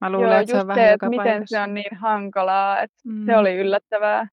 Mä 0.00 0.12
luulen, 0.12 0.30
Joo, 0.30 0.40
että 0.40 0.52
se 0.52 0.60
on 0.60 0.66
vähän 0.66 0.84
se, 0.84 0.92
että 0.92 1.08
miten 1.08 1.24
paikassa. 1.24 1.56
se 1.56 1.60
on 1.60 1.74
niin 1.74 1.96
hankalaa, 1.96 2.82
että 2.82 2.96
mm. 3.04 3.26
se 3.26 3.36
oli 3.36 3.54
yllättävää. 3.54 4.28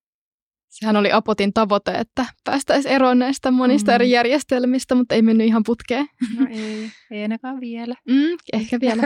Sehän 0.70 0.96
oli 0.96 1.12
Apotin 1.12 1.54
tavoite, 1.54 1.92
että 1.92 2.26
päästäisiin 2.44 2.96
eroon 2.96 3.20
näistä 3.20 3.52
monista 3.52 3.92
mm. 3.92 3.96
eri 3.96 4.12
järjestelmistä, 4.12 4.96
mutta 4.96 5.16
ei 5.16 5.22
mennyt 5.22 5.48
ihan 5.48 5.64
putkeen. 5.66 6.06
No 6.40 6.48
ei, 6.50 6.90
ei 7.12 7.22
ainakaan 7.22 7.60
vielä. 7.60 7.96
Mm, 8.10 8.38
ehkä 8.54 8.80
vielä. 8.80 9.04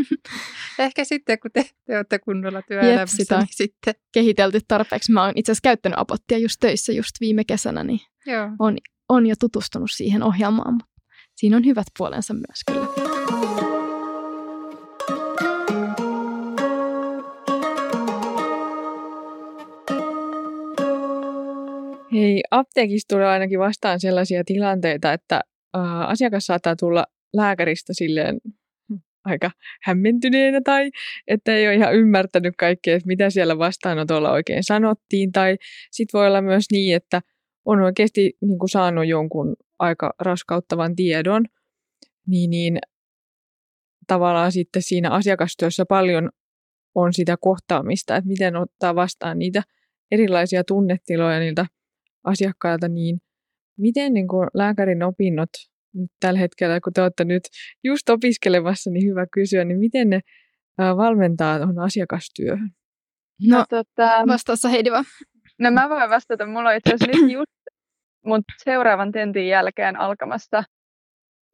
ehkä 0.78 1.04
sitten, 1.04 1.38
kun 1.38 1.50
te, 1.54 1.66
te 1.86 1.96
olette 1.96 2.18
kunnolla 2.18 2.62
työelämässä, 2.62 3.00
Jep, 3.00 3.08
sitä 3.08 3.38
niin 3.38 3.48
sitten. 3.50 3.94
kehitelty 4.12 4.60
tarpeeksi. 4.68 5.12
Mä 5.12 5.24
oon 5.24 5.32
itse 5.36 5.52
asiassa 5.52 5.68
käyttänyt 5.68 5.98
Apottia 5.98 6.38
just 6.38 6.56
töissä 6.60 6.92
just 6.92 7.12
viime 7.20 7.44
kesänä, 7.44 7.84
niin 7.84 8.00
Joo. 8.26 8.50
On, 8.58 8.76
on 9.08 9.26
jo 9.26 9.34
tutustunut 9.40 9.90
siihen 9.90 10.22
ohjelmaan. 10.22 10.74
Mutta 10.74 10.92
siinä 11.36 11.56
on 11.56 11.64
hyvät 11.64 11.86
puolensa 11.98 12.34
myös 12.34 12.60
kyllä. 12.66 13.23
Hei, 22.14 22.42
apteekissa 22.50 23.08
tulee 23.08 23.26
ainakin 23.26 23.58
vastaan 23.58 24.00
sellaisia 24.00 24.44
tilanteita, 24.44 25.12
että 25.12 25.40
äh, 25.76 26.00
asiakas 26.00 26.46
saattaa 26.46 26.76
tulla 26.76 27.06
lääkäristä 27.36 27.92
silleen 27.94 28.40
aika 29.24 29.50
hämmentyneenä 29.82 30.60
tai 30.64 30.90
että 31.28 31.56
ei 31.56 31.66
ole 31.66 31.74
ihan 31.74 31.94
ymmärtänyt 31.94 32.54
kaikkea, 32.58 32.96
että 32.96 33.06
mitä 33.06 33.30
siellä 33.30 33.58
vastaanotolla 33.58 34.32
oikein 34.32 34.64
sanottiin. 34.64 35.32
Tai 35.32 35.56
sitten 35.90 36.18
voi 36.18 36.26
olla 36.26 36.42
myös 36.42 36.64
niin, 36.72 36.96
että 36.96 37.20
on 37.64 37.80
oikeasti 37.80 38.36
niin 38.40 38.58
kuin 38.58 38.68
saanut 38.68 39.06
jonkun 39.06 39.56
aika 39.78 40.14
raskauttavan 40.20 40.96
tiedon, 40.96 41.44
niin, 42.26 42.50
niin 42.50 42.78
tavallaan 44.06 44.52
sitten 44.52 44.82
siinä 44.82 45.10
asiakastyössä 45.10 45.84
paljon 45.88 46.30
on 46.94 47.12
sitä 47.12 47.36
kohtaamista, 47.40 48.16
että 48.16 48.28
miten 48.28 48.56
ottaa 48.56 48.94
vastaan 48.94 49.38
niitä 49.38 49.62
erilaisia 50.10 50.64
tunnetiloja 50.64 51.38
niiltä 51.38 51.66
asiakkailta, 52.24 52.88
niin 52.88 53.18
miten 53.78 54.12
niin 54.12 54.28
kuin 54.28 54.48
lääkärin 54.54 55.02
opinnot 55.02 55.50
nyt 55.94 56.10
tällä 56.20 56.40
hetkellä, 56.40 56.80
kun 56.80 56.92
te 56.92 57.02
olette 57.02 57.24
nyt 57.24 57.42
just 57.84 58.08
opiskelemassa, 58.08 58.90
niin 58.90 59.10
hyvä 59.10 59.26
kysyä, 59.32 59.64
niin 59.64 59.78
miten 59.78 60.10
ne 60.10 60.20
valmentaa 60.78 61.58
tuohon 61.58 61.78
asiakastyöhön? 61.78 62.70
No, 63.48 63.58
no 63.58 63.64
tota, 63.70 64.24
vastaassa 64.26 64.68
Heidi 64.68 64.90
vaan. 64.90 65.04
No 65.58 65.70
mä 65.70 65.88
voin 65.88 66.10
vastata. 66.10 66.46
Mulla 66.46 66.70
on 66.70 66.76
itse 66.76 66.94
asiassa 66.94 67.20
nyt 67.22 67.32
just 67.32 67.52
mut 68.26 68.44
seuraavan 68.64 69.12
tentin 69.12 69.48
jälkeen 69.48 69.96
alkamassa 69.96 70.64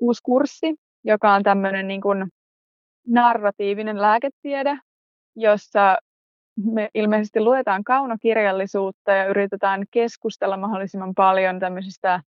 uusi 0.01 0.21
kurssi, 0.25 0.75
joka 1.05 1.35
on 1.35 1.43
tämmöinen 1.43 1.89
niin 1.89 2.01
kuin 2.01 2.25
narratiivinen 3.07 4.03
lääketiede, 4.03 4.79
jossa 5.37 5.97
me 6.65 6.89
ilmeisesti 6.95 7.41
luetaan 7.41 7.85
kaunokirjallisuutta 7.85 9.13
ja 9.13 9.27
yritetään 9.27 9.85
keskustella 9.91 10.57
mahdollisimman 10.57 11.15
paljon 11.15 11.59
tämmöisistä 11.61 12.21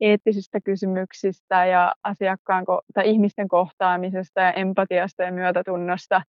eettisistä 0.00 0.60
kysymyksistä 0.60 1.66
ja 1.66 1.94
asiakkaan 2.04 2.64
tai 2.94 3.10
ihmisten 3.10 3.48
kohtaamisesta 3.48 4.40
ja 4.40 4.52
empatiasta 4.52 5.22
ja 5.22 5.32
myötätunnosta. 5.32 6.22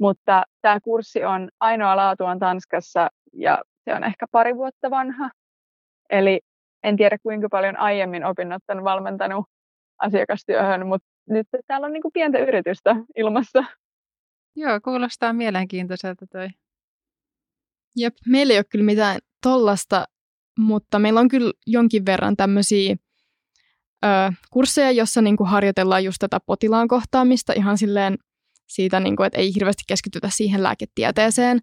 Mutta 0.00 0.42
tämä 0.60 0.80
kurssi 0.80 1.24
on 1.24 1.48
ainoa 1.60 1.96
laatuaan 1.96 2.38
Tanskassa 2.38 3.08
ja 3.32 3.62
se 3.84 3.94
on 3.94 4.04
ehkä 4.04 4.26
pari 4.30 4.56
vuotta 4.56 4.90
vanha. 4.90 5.30
Eli 6.10 6.40
en 6.82 6.96
tiedä 6.96 7.18
kuinka 7.22 7.48
paljon 7.50 7.76
aiemmin 7.76 8.24
opinnot 8.24 8.62
on 8.68 8.84
valmentanut 8.84 9.46
asiakastyöhön, 9.98 10.86
mutta 10.86 11.08
nyt 11.28 11.46
täällä 11.66 11.84
on 11.84 11.92
niinku 11.92 12.10
pientä 12.10 12.38
yritystä 12.38 12.96
ilmassa. 13.16 13.64
Joo, 14.56 14.80
kuulostaa 14.84 15.32
mielenkiintoiselta 15.32 16.26
toi. 16.26 16.48
Jep, 17.98 18.14
meillä 18.26 18.52
ei 18.52 18.58
ole 18.58 18.64
kyllä 18.64 18.84
mitään 18.84 19.18
tollasta, 19.42 20.04
mutta 20.58 20.98
meillä 20.98 21.20
on 21.20 21.28
kyllä 21.28 21.52
jonkin 21.66 22.06
verran 22.06 22.36
tämmöisiä 22.36 22.96
ö, 24.04 24.08
kursseja, 24.50 24.90
jossa 24.90 25.22
niinku 25.22 25.44
harjoitellaan 25.44 26.04
just 26.04 26.16
tätä 26.20 26.40
potilaan 26.40 26.88
kohtaamista 26.88 27.52
ihan 27.52 27.78
silleen 27.78 28.18
siitä, 28.68 29.00
niinku, 29.00 29.22
että 29.22 29.38
ei 29.38 29.54
hirveästi 29.54 29.82
keskitytä 29.86 30.28
siihen 30.32 30.62
lääketieteeseen. 30.62 31.60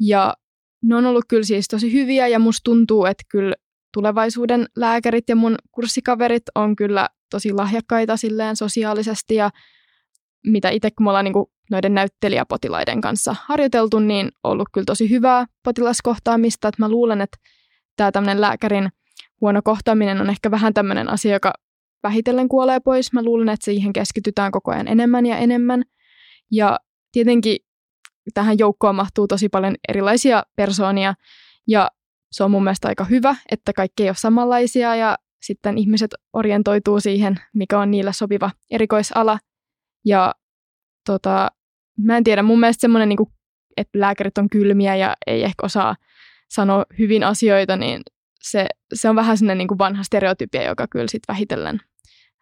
Ja 0.00 0.34
ne 0.82 0.96
on 0.96 1.06
ollut 1.06 1.24
kyllä 1.28 1.42
siis 1.42 1.68
tosi 1.68 1.92
hyviä 1.92 2.28
ja 2.28 2.38
musta 2.38 2.60
tuntuu, 2.64 3.06
että 3.06 3.24
kyllä 3.28 3.54
tulevaisuuden 3.92 4.66
lääkärit 4.76 5.28
ja 5.28 5.36
mun 5.36 5.54
kurssikaverit 5.72 6.42
on 6.54 6.76
kyllä 6.76 7.08
tosi 7.30 7.52
lahjakkaita 7.52 8.16
silleen 8.16 8.56
sosiaalisesti 8.56 9.34
ja 9.34 9.50
mitä 10.46 10.70
itse 10.70 10.90
kun 10.90 11.04
me 11.04 11.10
ollaan 11.10 11.24
niin 11.24 11.34
noiden 11.70 11.94
näyttelijäpotilaiden 11.94 13.00
kanssa 13.00 13.36
harjoiteltu, 13.44 13.98
niin 13.98 14.30
ollut 14.44 14.68
kyllä 14.72 14.84
tosi 14.84 15.10
hyvää 15.10 15.46
potilaskohtaamista. 15.64 16.68
Että 16.68 16.82
mä 16.82 16.88
luulen, 16.88 17.20
että 17.20 17.38
tämä 17.96 18.12
tämmöinen 18.12 18.40
lääkärin 18.40 18.88
huono 19.40 19.60
kohtaaminen 19.64 20.20
on 20.20 20.30
ehkä 20.30 20.50
vähän 20.50 20.74
tämmöinen 20.74 21.08
asia, 21.08 21.32
joka 21.32 21.52
vähitellen 22.02 22.48
kuolee 22.48 22.80
pois. 22.80 23.12
Mä 23.12 23.22
luulen, 23.22 23.48
että 23.48 23.64
siihen 23.64 23.92
keskitytään 23.92 24.52
koko 24.52 24.70
ajan 24.70 24.88
enemmän 24.88 25.26
ja 25.26 25.36
enemmän. 25.36 25.84
Ja 26.50 26.78
tietenkin 27.12 27.56
tähän 28.34 28.58
joukkoon 28.58 28.94
mahtuu 28.94 29.26
tosi 29.26 29.48
paljon 29.48 29.74
erilaisia 29.88 30.42
persoonia 30.56 31.14
ja 31.68 31.90
se 32.32 32.44
on 32.44 32.50
mun 32.50 32.64
mielestä 32.64 32.88
aika 32.88 33.04
hyvä, 33.04 33.36
että 33.50 33.72
kaikki 33.72 34.02
ei 34.02 34.08
ole 34.08 34.16
samanlaisia 34.16 34.96
ja 34.96 35.18
sitten 35.42 35.78
ihmiset 35.78 36.10
orientoituu 36.32 37.00
siihen, 37.00 37.36
mikä 37.54 37.78
on 37.78 37.90
niille 37.90 38.12
sopiva 38.12 38.50
erikoisala. 38.70 39.38
Ja 40.04 40.34
tota, 41.06 41.48
mä 41.98 42.16
en 42.16 42.24
tiedä, 42.24 42.42
mun 42.42 42.60
mielestä 42.60 42.80
semmoinen, 42.80 43.08
niin 43.08 43.18
että 43.76 44.00
lääkärit 44.00 44.38
on 44.38 44.48
kylmiä 44.48 44.96
ja 44.96 45.14
ei 45.26 45.44
ehkä 45.44 45.66
osaa 45.66 45.96
sanoa 46.48 46.84
hyvin 46.98 47.24
asioita, 47.24 47.76
niin 47.76 48.00
se, 48.40 48.66
se 48.94 49.08
on 49.08 49.16
vähän 49.16 49.36
sellainen 49.38 49.66
niin 49.66 49.78
vanha 49.78 50.02
stereotypia, 50.02 50.62
joka 50.62 50.86
kyllä 50.90 51.06
sitten 51.08 51.34
vähitellen 51.34 51.80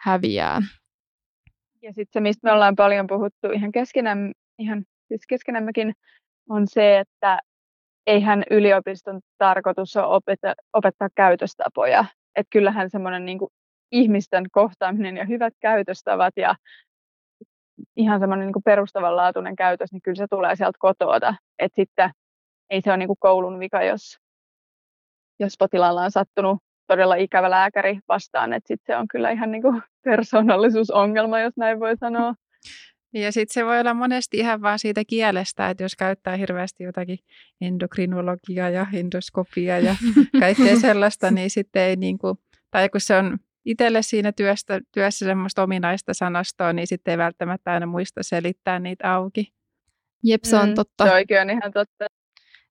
häviää. 0.00 0.62
Ja 1.82 1.92
sitten 1.92 2.12
se, 2.12 2.20
mistä 2.20 2.48
me 2.48 2.52
ollaan 2.52 2.76
paljon 2.76 3.06
puhuttu 3.06 3.50
ihan, 3.54 3.72
keskenäm, 3.72 4.32
ihan 4.58 4.84
siis 5.08 5.22
keskenämmekin, 5.28 5.92
on 6.50 6.62
se, 6.66 6.98
että 6.98 7.38
eihän 8.06 8.42
yliopiston 8.50 9.20
tarkoitus 9.38 9.96
ole 9.96 10.06
opettaa, 10.06 10.54
opettaa 10.72 11.08
käytöstapoja. 11.14 12.04
Että 12.37 12.50
kyllähän 12.50 12.90
semmoinen 12.90 13.24
niin 13.24 13.38
ihmisten 13.92 14.44
kohtaaminen 14.52 15.16
ja 15.16 15.24
hyvät 15.24 15.54
käytöstavat 15.61 16.34
ja 16.37 16.54
ihan 17.96 18.20
semmoinen 18.20 18.46
niin 18.46 18.62
perustavanlaatuinen 18.64 19.56
käytös, 19.56 19.92
niin 19.92 20.02
kyllä 20.02 20.16
se 20.16 20.26
tulee 20.30 20.56
sieltä 20.56 20.78
kotoa. 20.78 21.16
Että 21.58 21.76
sitten 21.76 22.10
ei 22.70 22.80
se 22.80 22.90
ole 22.90 22.96
niin 22.96 23.08
koulun 23.18 23.58
vika, 23.58 23.82
jos, 23.82 24.18
jos 25.40 25.54
potilaalla 25.58 26.02
on 26.02 26.10
sattunut 26.10 26.58
todella 26.86 27.14
ikävä 27.14 27.50
lääkäri 27.50 27.98
vastaan, 28.08 28.52
että 28.52 28.68
sitten 28.68 28.94
se 28.94 28.98
on 28.98 29.08
kyllä 29.08 29.30
ihan 29.30 29.50
niin 29.50 29.62
persoonallisuusongelma, 30.04 31.40
jos 31.40 31.56
näin 31.56 31.80
voi 31.80 31.96
sanoa. 31.96 32.34
Ja 33.14 33.32
sitten 33.32 33.54
se 33.54 33.64
voi 33.64 33.80
olla 33.80 33.94
monesti 33.94 34.36
ihan 34.36 34.62
vaan 34.62 34.78
siitä 34.78 35.02
kielestä, 35.06 35.70
että 35.70 35.84
jos 35.84 35.96
käyttää 35.96 36.36
hirveästi 36.36 36.84
jotakin 36.84 37.18
endokrinologiaa 37.60 38.70
ja 38.70 38.86
endoskopiaa 38.92 39.78
ja 39.78 39.96
kaikkea 40.40 40.76
sellaista, 40.80 41.30
niin 41.30 41.50
sitten 41.50 41.82
ei 41.82 41.96
niin 41.96 42.18
kuin, 42.18 42.38
tai 42.70 42.88
kun 42.88 43.00
se 43.00 43.16
on 43.16 43.38
itselle 43.68 44.02
siinä 44.02 44.33
työstä, 44.33 44.81
työssä 44.92 45.26
semmoista 45.26 45.62
ominaista 45.62 46.14
sanastoa, 46.14 46.72
niin 46.72 46.87
sitten 46.87 47.12
ei 47.12 47.18
välttämättä 47.18 47.72
aina 47.72 47.87
muista 47.87 48.22
selittää 48.22 48.78
niitä 48.78 49.14
auki. 49.14 49.52
Jep, 50.24 50.44
se 50.44 50.57
on 50.57 50.68
mm, 50.68 50.74
totta. 50.74 51.04
Se 51.04 51.12
oikein 51.12 51.40
on 51.40 51.50
ihan 51.50 51.72
totta. 51.74 52.07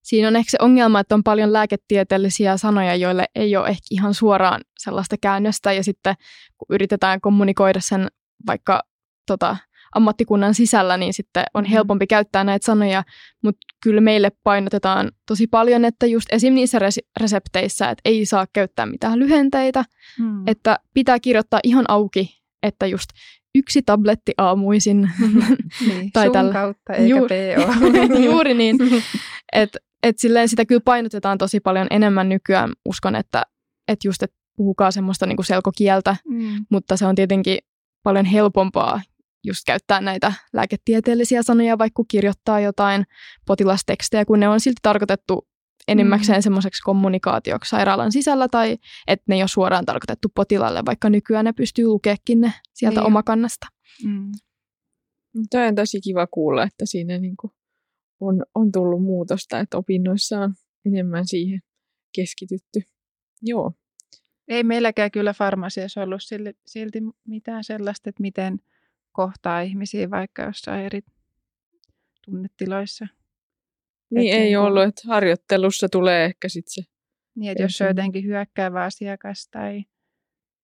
Siinä 0.02 0.28
on 0.28 0.36
ehkä 0.36 0.52
se 0.52 0.58
ongelma, 0.62 1.00
että 1.00 1.16
on 1.16 1.24
paljon 1.24 1.54
lääketieteellisiä 1.54 2.58
sanoja, 2.58 2.96
joille 2.96 3.26
ei 3.36 3.56
ole 3.56 3.68
ehkä 3.68 3.88
ihan 3.92 4.14
suoraan 4.14 4.62
sellaista 4.80 5.16
käännöstä, 5.22 5.74
ja 5.74 5.84
sitten 5.84 6.16
kun 6.58 6.76
yritetään 6.76 7.22
kommunikoida 7.22 7.80
sen 7.82 8.08
vaikka 8.48 8.82
tota, 9.26 9.58
ammattikunnan 9.96 10.54
sisällä, 10.54 10.98
niin 10.98 11.14
sitten 11.14 11.44
on 11.54 11.64
mm. 11.64 11.70
helpompi 11.70 12.08
käyttää 12.08 12.44
näitä 12.44 12.66
sanoja, 12.66 13.04
mutta 13.44 13.68
kyllä 13.84 14.02
meille 14.02 14.32
painotetaan 14.44 15.12
tosi 15.28 15.48
paljon, 15.48 15.86
että 15.86 16.06
just 16.06 16.28
esim. 16.32 16.54
niissä 16.54 16.80
resepteissä, 17.20 17.90
että 17.90 18.02
ei 18.06 18.26
saa 18.26 18.46
käyttää 18.54 18.86
mitään 18.86 19.20
lyhenteitä, 19.20 19.86
mm. 20.20 20.48
että 20.48 20.80
pitää 20.94 21.20
kirjoittaa 21.20 21.60
ihan 21.64 21.86
auki, 21.88 22.30
että 22.64 22.88
just 22.88 23.10
yksi 23.56 23.82
tabletti 23.82 24.34
aamuisin. 24.38 25.10
niin, 25.88 26.12
tai 26.12 26.30
tällä. 26.30 26.54
kautta 26.54 26.94
eikä 26.94 27.08
Juur, 27.08 27.30
PO. 27.30 28.20
juuri 28.26 28.54
niin. 28.54 28.78
Että 29.54 29.80
et 30.04 30.20
silleen 30.20 30.50
sitä 30.50 30.66
kyllä 30.66 30.82
painotetaan 30.86 31.38
tosi 31.38 31.60
paljon 31.60 31.88
enemmän 31.90 32.30
nykyään. 32.30 32.74
Uskon, 32.86 33.16
että 33.16 33.44
et 33.88 34.00
just, 34.04 34.24
että 34.24 34.38
puhukaa 34.56 34.92
semmoista 34.92 35.26
niinku 35.26 35.44
selkokieltä, 35.44 36.16
mm. 36.28 36.66
mutta 36.72 36.98
se 36.98 37.06
on 37.06 37.16
tietenkin 37.16 37.58
paljon 38.04 38.26
helpompaa 38.26 39.02
just 39.44 39.60
käyttää 39.66 40.02
näitä 40.02 40.34
lääketieteellisiä 40.54 41.44
sanoja, 41.44 41.78
vaikka 41.78 42.04
kirjoittaa 42.08 42.60
jotain 42.60 43.04
potilastekstejä, 43.48 44.26
kun 44.26 44.40
ne 44.40 44.50
on 44.50 44.60
silti 44.60 44.80
tarkoitettu 44.82 45.48
enimmäkseen 45.88 46.40
mm. 46.40 46.42
semmoiseksi 46.42 46.84
kommunikaatioksi 46.84 47.70
sairaalan 47.70 48.12
sisällä 48.12 48.48
tai 48.48 48.78
että 49.08 49.24
ne 49.28 49.36
ei 49.36 49.42
ole 49.42 49.48
suoraan 49.48 49.86
tarkoitettu 49.86 50.28
potilaalle, 50.36 50.86
vaikka 50.86 51.10
nykyään 51.10 51.46
ne 51.46 51.54
pystyy 51.54 51.88
lukeekin 51.88 52.42
ne 52.42 52.54
sieltä 52.74 53.00
niin. 53.00 53.08
omakannasta. 53.08 53.68
Mm. 54.06 54.32
Tuo 55.52 55.62
on 55.62 55.76
tosi 55.76 56.02
kiva 56.02 56.28
kuulla, 56.28 56.64
että 56.64 56.86
siinä 56.86 57.18
niinku 57.18 57.52
on, 58.20 58.46
on 58.56 58.72
tullut 58.72 59.04
muutosta, 59.04 59.60
että 59.60 59.78
opinnoissa 59.78 60.40
on 60.40 60.54
enemmän 60.86 61.28
siihen 61.28 61.60
keskitytty. 62.16 62.82
Joo. 63.42 63.74
Ei 64.48 64.64
meilläkään 64.64 65.12
kyllä 65.12 65.34
farmasiassa 65.34 66.02
ollut 66.02 66.22
silti 66.66 67.00
mitään 67.28 67.64
sellaista, 67.64 68.10
että 68.10 68.22
miten– 68.22 68.60
kohtaa 69.18 69.62
ihmisiä 69.62 70.10
vaikka 70.10 70.42
jossain 70.42 70.86
eri 70.86 71.02
tunnetiloissa. 72.26 73.08
Niin 74.10 74.34
Et 74.34 74.40
ei 74.40 74.46
niin 74.46 74.60
ollut, 74.60 74.84
että 74.84 75.02
harjoittelussa 75.08 75.90
tulee 75.90 76.26
ehkä 76.26 76.50
sitten 76.50 76.74
se. 76.74 76.92
Niin, 77.36 77.52
että 77.52 77.64
jos 77.64 77.82
on 77.82 77.88
jotenkin 77.88 78.26
hyökkäävä 78.26 78.84
asiakas 78.84 79.48
tai, 79.52 79.84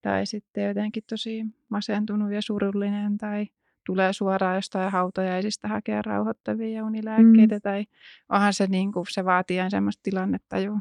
tai 0.02 0.26
sitten 0.26 0.68
jotenkin 0.68 1.04
tosi 1.10 1.46
masentunut 1.70 2.32
ja 2.32 2.42
surullinen 2.42 3.18
tai 3.18 3.48
tulee 3.86 4.14
suoraan 4.14 4.56
jostain 4.56 4.92
hautajaisista 4.92 5.68
hakea 5.68 6.02
rauhoittavia 6.02 6.86
unilääkkeitä 6.86 7.56
mm. 7.56 7.62
tai 7.62 7.86
onhan 8.30 8.54
se 8.54 8.68
niin 8.68 8.92
kuin, 8.92 9.06
se 9.10 9.26
vaatii 9.26 9.58
ihan 9.58 9.72
semmoista 9.72 10.04
tilannetta 10.04 10.60
jo. 10.60 10.74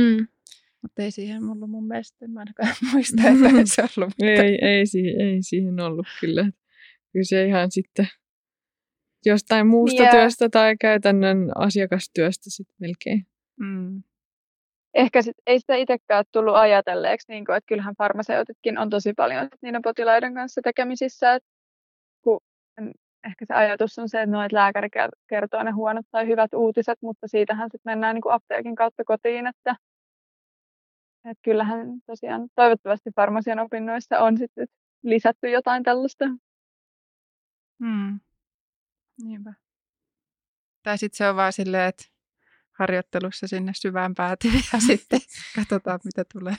Mm. 0.00 0.26
Mutta 0.82 1.02
ei 1.02 1.10
siihen 1.10 1.44
ollut 1.44 1.70
mun 1.70 1.86
mielestä, 1.86 2.28
mä 2.28 2.40
ainakaan 2.40 2.74
muista, 2.92 3.22
että 3.22 3.62
se 3.74 3.84
ollut. 3.96 4.14
ei, 4.22 4.58
ei, 4.62 4.84
ei 5.18 5.42
siihen 5.42 5.80
ollut 5.80 6.06
kyllä 6.20 6.50
kyllä 7.18 7.28
se 7.28 7.46
ihan 7.46 7.70
sitten 7.70 8.06
jostain 9.24 9.66
muusta 9.66 10.02
yeah. 10.02 10.14
työstä 10.14 10.48
tai 10.48 10.76
käytännön 10.80 11.50
asiakastyöstä 11.54 12.50
sitten 12.50 12.76
melkein. 12.80 13.26
Mm. 13.60 14.02
Ehkä 14.94 15.22
sit, 15.22 15.36
ei 15.46 15.60
sitä 15.60 15.74
itsekään 15.74 16.24
tullut 16.32 16.56
ajatelleeksi, 16.56 17.32
niin 17.32 17.44
kuin, 17.44 17.56
että 17.56 17.66
kyllähän 17.68 17.94
farmaseutitkin 17.98 18.78
on 18.78 18.90
tosi 18.90 19.12
paljon 19.12 19.48
niiden 19.62 19.82
potilaiden 19.82 20.34
kanssa 20.34 20.60
tekemisissä. 20.64 21.34
Että 21.34 21.48
kun, 22.24 22.40
ehkä 23.24 23.44
se 23.44 23.54
ajatus 23.54 23.98
on 23.98 24.08
se, 24.08 24.22
että, 24.22 24.36
no, 24.36 24.44
että 24.44 24.56
lääkäri 24.56 24.88
kertoo 25.28 25.62
ne 25.62 25.70
huonot 25.70 26.06
tai 26.10 26.26
hyvät 26.26 26.54
uutiset, 26.54 26.98
mutta 27.02 27.28
siitähän 27.28 27.68
sitten 27.72 27.92
mennään 27.92 28.14
niin 28.14 28.32
apteekin 28.32 28.74
kautta 28.74 29.04
kotiin, 29.04 29.46
että, 29.46 29.76
että 31.24 31.42
kyllähän 31.44 31.86
tosiaan 32.06 32.48
toivottavasti 32.54 33.10
farmasian 33.16 33.58
opinnoissa 33.58 34.18
on 34.18 34.38
sitten 34.38 34.66
lisätty 35.02 35.50
jotain 35.50 35.82
tällaista. 35.82 36.24
Hmm. 37.80 38.20
Niinpä. 39.22 39.52
Tai 40.82 40.98
sitten 40.98 41.16
se 41.16 41.28
on 41.28 41.36
vaan 41.36 41.52
silleen, 41.52 41.88
että 41.88 42.04
harjoittelussa 42.78 43.48
sinne 43.48 43.72
syvään 43.74 44.14
päätyy 44.14 44.50
ja 44.72 44.80
sitten 44.80 45.20
katsotaan, 45.56 46.00
mitä 46.04 46.24
tulee. 46.32 46.56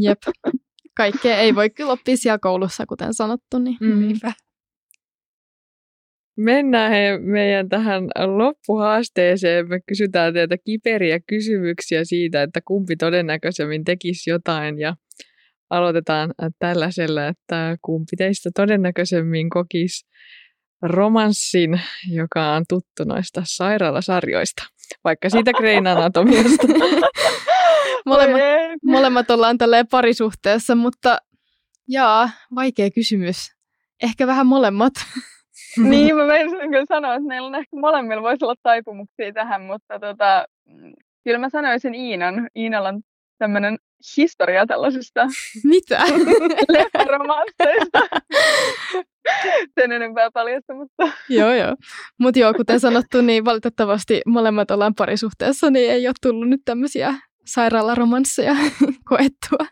Jep. 0.00 0.22
Kaikkea 0.96 1.38
ei 1.38 1.54
voi 1.54 1.70
kyllä 1.70 1.92
oppia 1.92 2.16
siellä 2.16 2.38
koulussa, 2.38 2.86
kuten 2.86 3.14
sanottu. 3.14 3.58
Niin. 3.58 3.76
Mm. 3.80 4.00
Niinpä. 4.00 4.32
Mennään 6.36 6.90
he 6.90 7.18
meidän 7.18 7.68
tähän 7.68 8.04
loppuhaasteeseen. 8.26 9.68
Me 9.68 9.80
kysytään 9.86 10.34
teiltä 10.34 10.58
kiperiä 10.58 11.20
kysymyksiä 11.26 12.04
siitä, 12.04 12.42
että 12.42 12.60
kumpi 12.64 12.96
todennäköisemmin 12.96 13.84
tekisi 13.84 14.30
jotain 14.30 14.78
ja 14.78 14.96
aloitetaan 15.76 16.34
tällaisella, 16.58 17.26
että 17.26 17.76
kumpi 17.82 18.16
teistä 18.18 18.50
todennäköisemmin 18.54 19.50
kokisi 19.50 20.06
romanssin, 20.82 21.80
joka 22.12 22.52
on 22.52 22.64
tuttu 22.68 23.04
noista 23.04 23.42
sairaalasarjoista, 23.44 24.62
vaikka 25.04 25.30
siitä 25.30 25.50
Grey'n 25.60 25.88
Anatomiasta. 25.88 26.66
molemmat, 28.06 28.40
molemmat 28.84 29.30
ollaan 29.30 29.58
tälleen 29.58 29.88
parisuhteessa, 29.88 30.74
mutta 30.74 31.18
jaa, 31.88 32.30
vaikea 32.54 32.90
kysymys. 32.90 33.54
Ehkä 34.02 34.26
vähän 34.26 34.46
molemmat. 34.46 34.92
niin, 35.90 36.16
mä 36.16 36.26
menisin 36.26 36.70
kyllä 36.70 36.84
sanoa, 36.88 37.14
että 37.14 37.28
meillä 37.28 37.46
on 37.46 37.54
ehkä 37.54 37.76
molemmilla 37.76 38.22
voisi 38.22 38.44
olla 38.44 38.54
taipumuksia 38.62 39.32
tähän, 39.32 39.62
mutta 39.62 39.98
tota, 39.98 40.46
kyllä 41.24 41.38
mä 41.38 41.48
sanoisin 41.48 41.94
Iinan. 41.94 42.48
Iinalla 42.56 42.88
on 42.88 43.02
tämmöinen 43.38 43.78
historia 44.16 44.66
tällaisista 44.66 45.26
Mitä? 45.64 45.98
romansseista. 47.18 48.00
Sen 49.80 49.92
enempää 49.92 50.30
paljastamatta. 50.30 51.08
joo, 51.28 51.54
joo. 51.54 51.76
Mutta 52.20 52.38
joo, 52.40 52.54
kuten 52.54 52.80
sanottu, 52.80 53.20
niin 53.20 53.44
valitettavasti 53.44 54.22
molemmat 54.26 54.70
ollaan 54.70 54.94
parisuhteessa, 54.94 55.70
niin 55.70 55.90
ei 55.92 56.06
ole 56.08 56.14
tullut 56.22 56.48
nyt 56.48 56.60
tämmöisiä 56.64 57.14
sairaalaromansseja 57.46 58.54
koettua. 59.08 59.66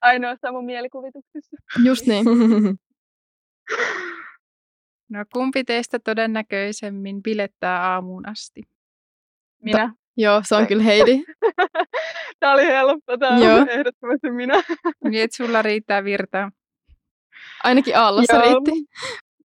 Ainoastaan 0.00 0.54
mun 0.54 0.64
mielikuvituksessa. 0.64 1.56
Just 1.84 2.06
niin. 2.06 2.24
No 5.10 5.24
kumpi 5.32 5.64
teistä 5.64 5.98
todennäköisemmin 5.98 7.22
bilettää 7.22 7.92
aamuun 7.92 8.28
asti? 8.28 8.62
Minä. 9.62 9.94
Joo, 10.16 10.42
se 10.44 10.54
on 10.54 10.66
kyllä 10.66 10.82
Heidi. 10.82 11.24
Tämä 12.40 12.52
oli 12.52 12.66
helppo, 12.66 13.16
tämä 13.18 13.38
Joo. 13.38 13.56
on 13.56 13.68
ehdottomasti 13.68 14.30
minä. 14.30 14.54
Niin, 15.10 15.22
että 15.24 15.36
sulla 15.36 15.62
riittää 15.62 16.04
virtaa. 16.04 16.50
Ainakin 17.64 17.96
Aallossa 17.96 18.36
Joo. 18.36 18.42
riitti. 18.42 18.70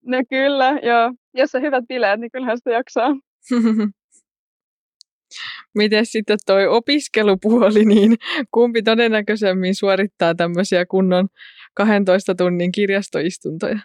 No 0.05 0.17
kyllä, 0.29 0.69
joo. 0.69 1.13
Jos 1.33 1.55
on 1.55 1.61
hyvät 1.61 1.83
bileet, 1.87 2.19
niin 2.19 2.31
kyllähän 2.31 2.57
sitä 2.57 2.71
jaksaa. 2.71 3.09
Miten 5.75 6.05
sitten 6.05 6.37
toi 6.45 6.67
opiskelupuoli, 6.67 7.85
niin 7.85 8.15
kumpi 8.51 8.83
todennäköisemmin 8.83 9.75
suorittaa 9.75 10.35
tämmöisiä 10.35 10.85
kunnon 10.85 11.27
12 11.73 12.35
tunnin 12.35 12.71
kirjastoistuntoja? 12.71 13.79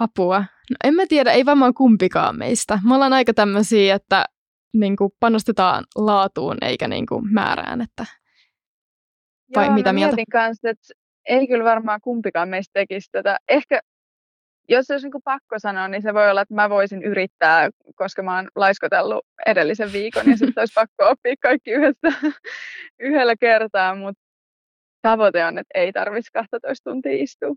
Apua. 0.00 0.38
No 0.40 0.76
en 0.84 0.94
mä 0.94 1.02
tiedä, 1.08 1.32
ei 1.32 1.46
varmaan 1.46 1.74
kumpikaan 1.74 2.38
meistä. 2.38 2.78
Me 2.84 2.94
ollaan 2.94 3.12
aika 3.12 3.34
tämmöisiä, 3.34 3.94
että 3.94 4.24
niin 4.72 4.96
kuin 4.96 5.12
panostetaan 5.20 5.84
laatuun 5.96 6.56
eikä 6.62 6.88
niin 6.88 7.06
kuin 7.06 7.32
määrään. 7.32 7.80
Että... 7.80 8.06
Vai 9.56 9.66
Joo, 9.66 9.74
mitä 9.74 9.92
mieltä? 9.92 10.16
mietin 10.16 10.32
kanssa, 10.32 10.70
että 10.70 10.94
ei 11.28 11.46
kyllä 11.46 11.64
varmaan 11.64 12.00
kumpikaan 12.00 12.48
meistä 12.48 12.70
tekisi 12.72 13.08
tätä. 13.12 13.38
Ehkä, 13.48 13.80
jos 14.68 14.90
olisi 14.90 15.08
niin 15.08 15.22
pakko 15.24 15.58
sanoa, 15.58 15.88
niin 15.88 16.02
se 16.02 16.14
voi 16.14 16.30
olla, 16.30 16.40
että 16.40 16.54
mä 16.54 16.70
voisin 16.70 17.02
yrittää, 17.02 17.70
koska 17.94 18.22
mä 18.22 18.36
oon 18.36 18.48
laiskotellut 18.56 19.26
edellisen 19.46 19.92
viikon 19.92 20.30
ja 20.30 20.36
sitten 20.36 20.60
olisi 20.60 20.74
pakko 20.80 21.10
oppia 21.10 21.34
kaikki 21.42 21.70
yhdessä, 21.70 22.08
yhdellä 23.08 23.36
kertaa, 23.36 23.94
mutta 23.94 24.22
tavoite 25.02 25.44
on, 25.44 25.58
että 25.58 25.78
ei 25.80 25.92
tarvitsisi 25.92 26.32
12 26.32 26.90
tuntia 26.90 27.12
istua. 27.22 27.54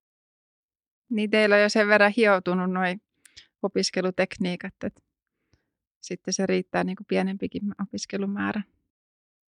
Niin 1.09 1.29
teillä 1.29 1.55
on 1.55 1.61
jo 1.61 1.69
sen 1.69 1.87
verran 1.87 2.13
hioutunut 2.17 2.71
noin 2.71 3.01
opiskelutekniikat, 3.63 4.73
että 4.83 5.01
sitten 6.03 6.33
se 6.33 6.45
riittää 6.45 6.83
niin 6.83 6.95
kuin 6.95 7.07
pienempikin 7.07 7.61
opiskelumäärä. 7.81 8.61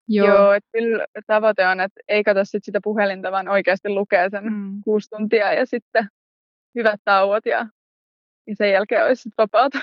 Joo, 0.09 0.29
Joo 0.29 0.53
että 0.53 0.69
kyllä 0.73 1.07
tavoite 1.27 1.67
on, 1.67 1.81
että 1.81 2.01
ei 2.09 2.25
katso 2.25 2.45
sit 2.45 2.65
sitä 2.65 2.81
puhelinta, 2.85 3.33
vaan 3.33 3.49
oikeasti 3.49 3.89
lukee 3.89 4.31
sen 4.31 4.45
Mm. 4.45 4.81
kuusi 4.85 5.11
tuntia 5.11 5.53
ja 5.53 5.67
sitten 5.67 6.09
hyvät 6.75 7.01
tauot 7.05 7.47
ja, 7.47 7.67
ja 8.47 8.57
sen 8.57 8.71
jälkeen 8.71 9.05
olisi 9.05 9.23
sit 9.23 9.33
vapaata. 9.39 9.79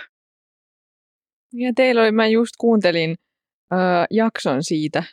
Ja 1.53 1.71
teillä 1.75 2.01
oli, 2.01 2.11
mä 2.11 2.27
just 2.27 2.51
kuuntelin 2.59 3.15
äh, 3.73 4.07
jakson 4.11 4.63
siitä 4.63 5.03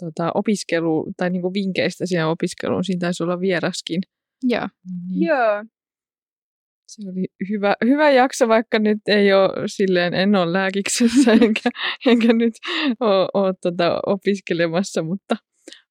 tota, 0.00 0.30
opiskelu, 0.34 1.12
tai 1.16 1.30
niinku 1.30 1.52
vinkkeistä 1.52 2.06
siihen 2.06 2.26
opiskeluun. 2.26 2.84
Siinä 2.84 3.00
taisi 3.00 3.22
olla 3.22 3.40
vieraskin. 3.40 4.00
Joo. 4.42 4.68
Niin, 5.08 5.26
Joo, 5.26 5.64
Se 6.86 7.02
oli 7.08 7.48
hyvä, 7.50 7.74
hyvä 7.84 8.10
jakso, 8.10 8.48
vaikka 8.48 8.78
nyt 8.78 8.98
ei 9.08 9.32
ole 9.32 9.50
silleen, 9.66 10.14
en 10.14 10.36
ole 10.36 10.52
lääkiksessä 10.52 11.32
enkä, 11.42 11.70
enkä 12.06 12.32
nyt 12.32 12.54
ole, 13.00 13.28
ole 13.34 13.54
tota, 13.62 14.00
opiskelemassa, 14.06 15.02
mutta 15.02 15.36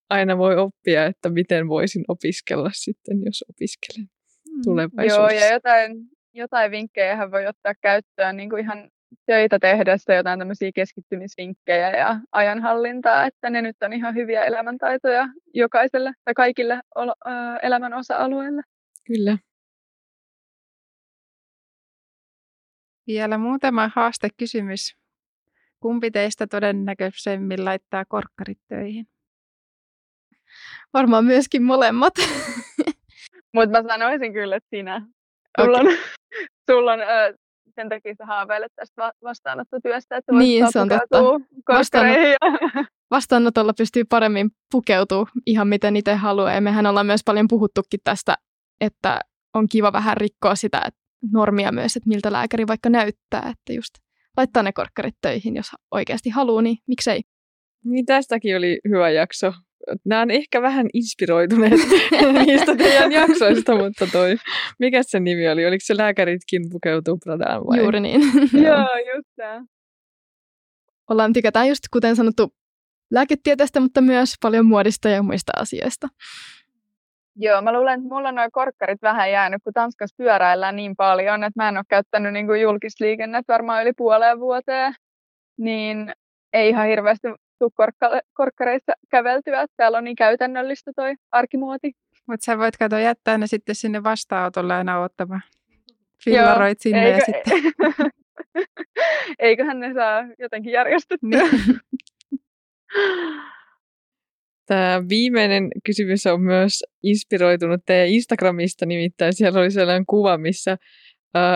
aina 0.09 0.37
voi 0.37 0.57
oppia, 0.57 1.05
että 1.05 1.29
miten 1.29 1.67
voisin 1.67 2.03
opiskella 2.07 2.69
sitten, 2.73 3.17
jos 3.25 3.43
opiskelen 3.49 4.09
Mm. 4.55 4.57
Joo 4.57 4.63
tulevaisuudessa. 4.63 5.45
ja 5.45 5.53
jotain, 5.53 5.91
jotain 6.33 6.71
vinkkejä 6.71 7.31
voi 7.31 7.47
ottaa 7.47 7.73
käyttöön 7.81 8.37
niin 8.37 8.49
kuin 8.49 8.63
ihan 8.63 8.89
töitä 9.25 9.59
tehdessä, 9.59 10.13
jotain 10.13 10.39
tämmöisiä 10.39 10.71
keskittymisvinkkejä 10.75 11.89
ja 11.89 12.19
ajanhallintaa, 12.31 13.25
että 13.25 13.49
ne 13.49 13.61
nyt 13.61 13.75
on 13.83 13.93
ihan 13.93 14.15
hyviä 14.15 14.43
elämäntaitoja 14.43 15.27
jokaiselle 15.53 16.11
tai 16.25 16.33
kaikille 16.33 16.79
elämän 17.61 17.93
osa-alueille. 17.93 18.61
Kyllä. 19.07 19.37
Vielä 23.07 23.37
muutama 23.37 23.91
haastekysymys. 23.95 24.95
Kumpi 25.79 26.11
teistä 26.11 26.47
todennäköisemmin 26.47 27.65
laittaa 27.65 28.05
korkkarit 28.05 28.59
töihin? 28.67 29.07
Varmaan 30.93 31.25
myöskin 31.25 31.63
molemmat. 31.63 32.13
Mutta 33.53 33.83
mä 33.83 33.89
sanoisin 33.89 34.33
kyllä, 34.33 34.55
että 34.55 34.69
sinä. 34.69 35.07
Sulla 35.61 35.77
on, 35.77 35.85
sulla 36.71 36.93
on 36.93 37.01
ö, 37.01 37.37
sen 37.75 37.89
takia 37.89 38.15
sä 38.17 38.25
haaveilet 38.25 38.71
tästä 38.75 39.01
va- 39.01 39.13
vastaanottotyöstä, 39.23 40.17
että 40.17 40.31
voit 40.33 40.43
Niin, 40.43 40.71
se 40.71 40.79
on 40.79 40.89
totta. 40.89 41.17
Ja... 41.17 42.85
Vastaanotolla 43.11 43.73
pystyy 43.77 44.03
paremmin 44.09 44.49
pukeutumaan 44.71 45.31
ihan 45.45 45.67
miten 45.67 45.95
itse 45.95 46.15
haluaa. 46.15 46.53
Ja 46.53 46.61
mehän 46.61 46.85
ollaan 46.85 47.05
myös 47.05 47.21
paljon 47.25 47.47
puhuttukin 47.47 47.99
tästä, 48.03 48.35
että 48.81 49.19
on 49.53 49.67
kiva 49.67 49.93
vähän 49.93 50.17
rikkoa 50.17 50.55
sitä 50.55 50.89
normia 51.31 51.71
myös, 51.71 51.95
että 51.95 52.09
miltä 52.09 52.31
lääkäri 52.31 52.67
vaikka 52.67 52.89
näyttää. 52.89 53.39
Että 53.39 53.73
just 53.73 53.93
laittaa 54.37 54.63
ne 54.63 54.71
korkkarit 54.73 55.15
töihin, 55.21 55.55
jos 55.55 55.67
oikeasti 55.91 56.29
haluaa, 56.29 56.61
niin 56.61 56.77
miksei. 56.87 57.21
Niin 57.85 58.05
tästäkin 58.05 58.57
oli 58.57 58.79
hyvä 58.89 59.09
jakso. 59.09 59.53
Nämä 60.05 60.21
on 60.21 60.31
ehkä 60.31 60.61
vähän 60.61 60.87
inspiroituneet 60.93 61.79
niistä 62.45 62.75
teidän 62.75 63.11
jaksoista, 63.11 63.75
mutta 63.75 64.07
toi, 64.11 64.35
mikä 64.79 65.03
se 65.03 65.19
nimi 65.19 65.49
oli? 65.49 65.65
Oliko 65.65 65.81
se 65.83 65.97
lääkäritkin 65.97 66.61
pukeutuu 66.71 67.17
Pradaan 67.17 67.61
vai? 67.67 67.79
Juuri 67.79 67.99
niin. 67.99 68.21
Joo, 68.67 69.15
just 69.15 69.29
tää. 69.35 69.63
ollaan 71.09 71.33
tykätään 71.33 71.67
just 71.67 71.83
kuten 71.93 72.15
sanottu 72.15 72.53
lääketieteestä, 73.11 73.79
mutta 73.79 74.01
myös 74.01 74.33
paljon 74.41 74.65
muodista 74.65 75.09
ja 75.09 75.23
muista 75.23 75.51
asioista. 75.55 76.07
Joo, 77.35 77.61
mä 77.61 77.73
luulen, 77.73 77.99
että 77.99 78.13
mulla 78.13 78.29
on 78.29 78.35
nuo 78.35 78.49
korkkarit 78.51 79.01
vähän 79.01 79.31
jäänyt, 79.31 79.63
kun 79.63 79.73
Tanskassa 79.73 80.15
pyöräillään 80.17 80.75
niin 80.75 80.95
paljon, 80.95 81.43
että 81.43 81.63
mä 81.63 81.69
en 81.69 81.77
ole 81.77 81.85
käyttänyt 81.89 82.33
niin 82.33 82.47
kuin 82.47 82.61
julkista 82.61 83.05
liikennettä 83.05 83.53
varmaan 83.53 83.81
yli 83.81 83.93
puoleen 83.93 84.39
vuoteen, 84.39 84.93
niin 85.57 86.13
ei 86.53 86.69
ihan 86.69 86.87
hirveästi 86.87 87.27
tuu 87.59 87.69
korkka- 87.69 88.21
korkkareissa 88.33 88.93
käveltyä, 89.11 89.65
täällä 89.77 89.97
on 89.97 90.03
niin 90.03 90.15
käytännöllistä 90.15 90.91
toi 90.95 91.13
arkimuoti. 91.31 91.91
Mutta 92.27 92.45
sä 92.45 92.57
voit 92.57 92.77
kato 92.77 92.97
jättää 92.97 93.37
ne 93.37 93.47
sitten 93.47 93.75
sinne 93.75 94.03
vastaanotolle 94.03 94.73
aina 94.73 94.99
ottamaan. 94.99 95.41
Fillaroit 96.23 96.79
sinne 96.79 97.09
ja 97.09 97.15
Eikö- 97.15 97.25
sitten. 97.25 97.71
Eiköhän 99.39 99.79
ne 99.79 99.93
saa 99.93 100.23
jotenkin 100.39 100.71
järjestettyä. 100.71 101.29
Niin. 101.29 101.79
Tämä 104.65 105.03
viimeinen 105.09 105.67
kysymys 105.85 106.25
on 106.25 106.41
myös 106.41 106.83
inspiroitunut 107.03 107.81
teidän 107.85 108.07
Instagramista, 108.07 108.85
nimittäin 108.85 109.33
siellä 109.33 109.59
oli 109.59 109.71
sellainen 109.71 110.05
kuva, 110.05 110.37
missä 110.37 110.77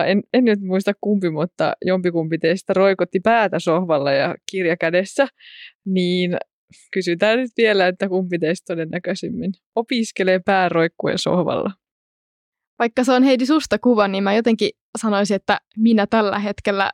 en, 0.06 0.22
en 0.32 0.44
nyt 0.44 0.60
muista 0.60 0.92
kumpi, 1.00 1.30
mutta 1.30 1.72
jompikumpi 1.84 2.38
teistä 2.38 2.72
roikotti 2.72 3.20
päätä 3.20 3.58
sohvalla 3.58 4.12
ja 4.12 4.34
kirja 4.50 4.76
kädessä. 4.76 5.26
Niin 5.84 6.36
kysytään 6.92 7.38
nyt 7.38 7.50
vielä, 7.56 7.86
että 7.86 8.08
kumpi 8.08 8.38
teistä 8.38 8.74
todennäköisimmin 8.74 9.52
opiskelee 9.76 10.40
pääroikkuen 10.44 11.18
sohvalla. 11.18 11.70
Vaikka 12.78 13.04
se 13.04 13.12
on 13.12 13.22
Heidi 13.22 13.46
susta 13.46 13.78
kuva, 13.78 14.08
niin 14.08 14.24
mä 14.24 14.34
jotenkin 14.34 14.70
sanoisin, 14.98 15.34
että 15.34 15.60
minä 15.76 16.06
tällä 16.06 16.38
hetkellä 16.38 16.90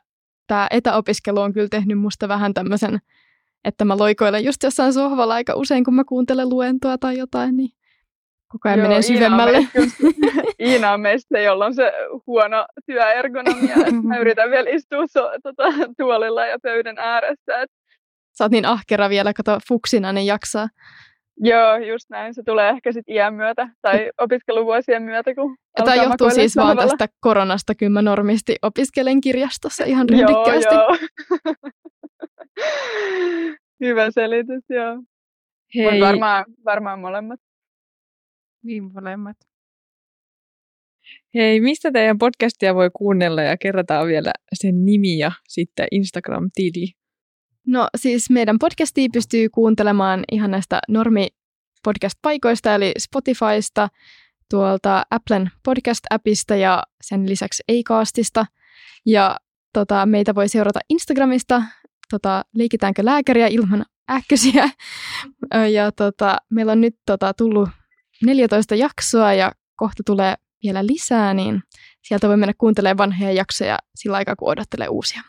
tämä 0.47 0.67
etäopiskelu 0.71 1.39
on 1.39 1.53
kyllä 1.53 1.67
tehnyt 1.69 1.99
musta 1.99 2.27
vähän 2.27 2.53
tämmöisen, 2.53 2.99
että 3.67 3.85
mä 3.85 3.97
loikoilen 3.97 4.45
just 4.45 4.63
jossain 4.63 4.93
sohvalla 4.93 5.33
aika 5.33 5.53
usein, 5.55 5.83
kun 5.83 5.95
mä 5.95 6.03
kuuntelen 6.03 6.49
luentoa 6.49 6.97
tai 6.97 7.17
jotain, 7.17 7.57
niin 7.57 7.69
koko 8.47 8.69
ajan 8.69 8.79
menee 8.79 9.01
syvemmälle. 9.01 9.57
Iina 10.67 10.91
on 10.91 11.01
meistä, 11.01 11.39
jolla 11.39 11.65
on 11.65 11.73
se 11.73 11.93
huono 12.27 12.65
työergonomia, 12.85 13.75
että 13.75 14.01
mä 14.03 14.17
yritän 14.17 14.51
vielä 14.51 14.69
istua 14.69 15.07
so, 15.07 15.31
tota, 15.43 15.63
tuolilla 15.97 16.45
ja 16.45 16.57
pöydän 16.63 16.97
ääressä. 16.97 17.61
Et... 17.61 17.71
Sä 18.37 18.43
oot 18.43 18.51
niin 18.51 18.65
ahkera 18.65 19.09
vielä, 19.09 19.33
kato 19.33 19.59
fuksina, 19.67 20.13
niin 20.13 20.25
jaksaa. 20.25 20.67
Joo, 21.39 21.77
just 21.77 22.09
näin. 22.09 22.33
Se 22.33 22.43
tulee 22.45 22.69
ehkä 22.69 22.91
sitten 22.91 23.15
iän 23.15 23.33
myötä 23.33 23.69
tai 23.81 24.11
opiskeluvuosien 24.17 25.03
myötä, 25.03 25.35
kun 25.35 25.57
ja 25.77 25.85
Tämä 25.85 26.03
johtuu 26.03 26.29
siis 26.29 26.55
vaan 26.55 26.77
tästä 26.77 27.07
koronasta. 27.19 27.75
Kyllä 27.75 27.89
mä 27.89 28.01
normisti 28.01 28.55
opiskelen 28.61 29.21
kirjastossa 29.21 29.83
ihan 29.85 30.09
ryhdikkäästi. 30.09 30.75
Joo, 30.75 30.97
joo. 31.45 31.55
Hyvä 33.79 34.11
selitys, 34.11 34.63
joo. 34.69 35.03
Hei. 35.75 36.01
varmaan, 36.01 36.45
varmaan 36.65 36.99
molemmat. 36.99 37.39
Niin 38.63 38.83
molemmat. 38.93 39.37
Hei, 41.33 41.61
mistä 41.61 41.91
teidän 41.91 42.17
podcastia 42.17 42.75
voi 42.75 42.89
kuunnella 42.93 43.41
ja 43.41 43.57
kerrataan 43.57 44.07
vielä 44.07 44.31
sen 44.53 44.85
nimi 44.85 45.17
ja 45.17 45.31
sitten 45.47 45.87
Instagram-tili? 45.91 46.91
No 47.67 47.87
siis 47.97 48.29
meidän 48.29 48.59
podcastia 48.59 49.07
pystyy 49.13 49.49
kuuntelemaan 49.49 50.23
ihan 50.31 50.51
näistä 50.51 50.79
normi 50.87 51.27
podcast-paikoista, 51.87 52.75
eli 52.75 52.91
Spotifysta, 52.99 53.87
tuolta 54.49 55.03
Applen 55.11 55.51
podcast-appista 55.69 56.55
ja 56.55 56.83
sen 57.01 57.29
lisäksi 57.29 57.63
Acastista. 57.79 58.45
Ja 59.05 59.37
tota, 59.73 60.05
meitä 60.05 60.35
voi 60.35 60.49
seurata 60.49 60.79
Instagramista, 60.89 61.63
tota, 62.09 62.43
leikitäänkö 62.55 63.05
lääkäriä 63.05 63.47
ilman 63.47 63.85
äkkösiä. 64.11 64.69
Ja 65.73 65.91
tota, 65.91 66.37
meillä 66.49 66.71
on 66.71 66.81
nyt 66.81 66.95
tota, 67.05 67.33
tullut 67.33 67.69
14 68.25 68.75
jaksoa 68.75 69.33
ja 69.33 69.51
kohta 69.75 70.03
tulee 70.05 70.35
vielä 70.63 70.85
lisää, 70.85 71.33
niin 71.33 71.61
sieltä 72.03 72.27
voi 72.27 72.37
mennä 72.37 72.53
kuuntelemaan 72.57 72.97
vanhoja 72.97 73.31
jaksoja 73.31 73.77
sillä 73.95 74.17
aikaa, 74.17 74.35
kun 74.35 74.49
odottelee 74.49 74.87
uusia. 74.87 75.21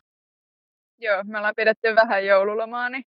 Joo, 0.98 1.24
me 1.24 1.38
ollaan 1.38 1.54
pidetty 1.56 1.94
vähän 1.94 2.26
joululomaa, 2.26 2.88
niin 2.88 3.04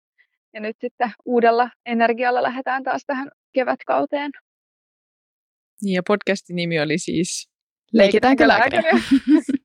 ja 0.54 0.60
nyt 0.60 0.78
sitten 0.82 1.12
uudella 1.26 1.70
energialla 1.86 2.44
lähdetään 2.44 2.84
taas 2.84 3.04
tähän 3.08 3.32
kevätkauteen. 3.54 4.32
Niin 5.82 5.96
ja 5.96 6.04
podcastin 6.08 6.56
nimi 6.56 6.80
oli 6.80 6.98
siis 6.98 7.50
Leikitäänkö 7.94 8.48
lääkäriä? 8.48 8.92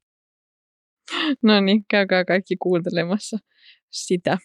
no 1.42 1.60
niin, 1.60 1.84
käykää 1.90 2.24
kaikki 2.24 2.56
kuuntelemassa 2.56 3.38
sitä. 3.90 4.38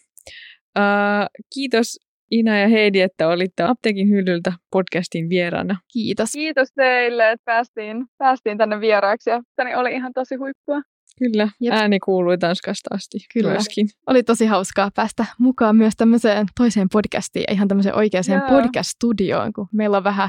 Uh, 0.78 1.44
kiitos 1.54 1.98
Ina 2.30 2.58
ja 2.58 2.68
Heidi, 2.68 3.00
että 3.00 3.28
olitte 3.28 3.62
Apteekin 3.62 4.08
hyllyltä 4.08 4.52
podcastin 4.72 5.28
vieraana. 5.28 5.76
Kiitos. 5.92 6.32
Kiitos 6.32 6.68
teille, 6.76 7.30
että 7.30 7.44
päästiin, 7.44 8.06
päästiin 8.18 8.58
tänne 8.58 8.80
vieraaksi 8.80 9.30
ja 9.30 9.42
tänne 9.56 9.76
oli 9.76 9.92
ihan 9.92 10.12
tosi 10.14 10.34
huippua. 10.34 10.82
Kyllä, 11.18 11.48
Jep. 11.60 11.74
ääni 11.74 11.98
kuului 11.98 12.38
Tanskasta 12.38 12.94
asti 12.94 13.18
Kyllä. 13.34 13.50
myöskin. 13.50 13.88
Oli 14.06 14.22
tosi 14.22 14.46
hauskaa 14.46 14.90
päästä 14.94 15.26
mukaan 15.38 15.76
myös 15.76 15.94
tämmöiseen 15.96 16.46
toiseen 16.56 16.88
podcastiin, 16.92 17.44
ihan 17.52 17.68
tämmöiseen 17.68 17.94
oikeaan 17.94 18.42
podcast-studioon, 18.48 19.52
kun 19.52 19.68
meillä 19.72 19.96
on 19.96 20.04
vähän 20.04 20.28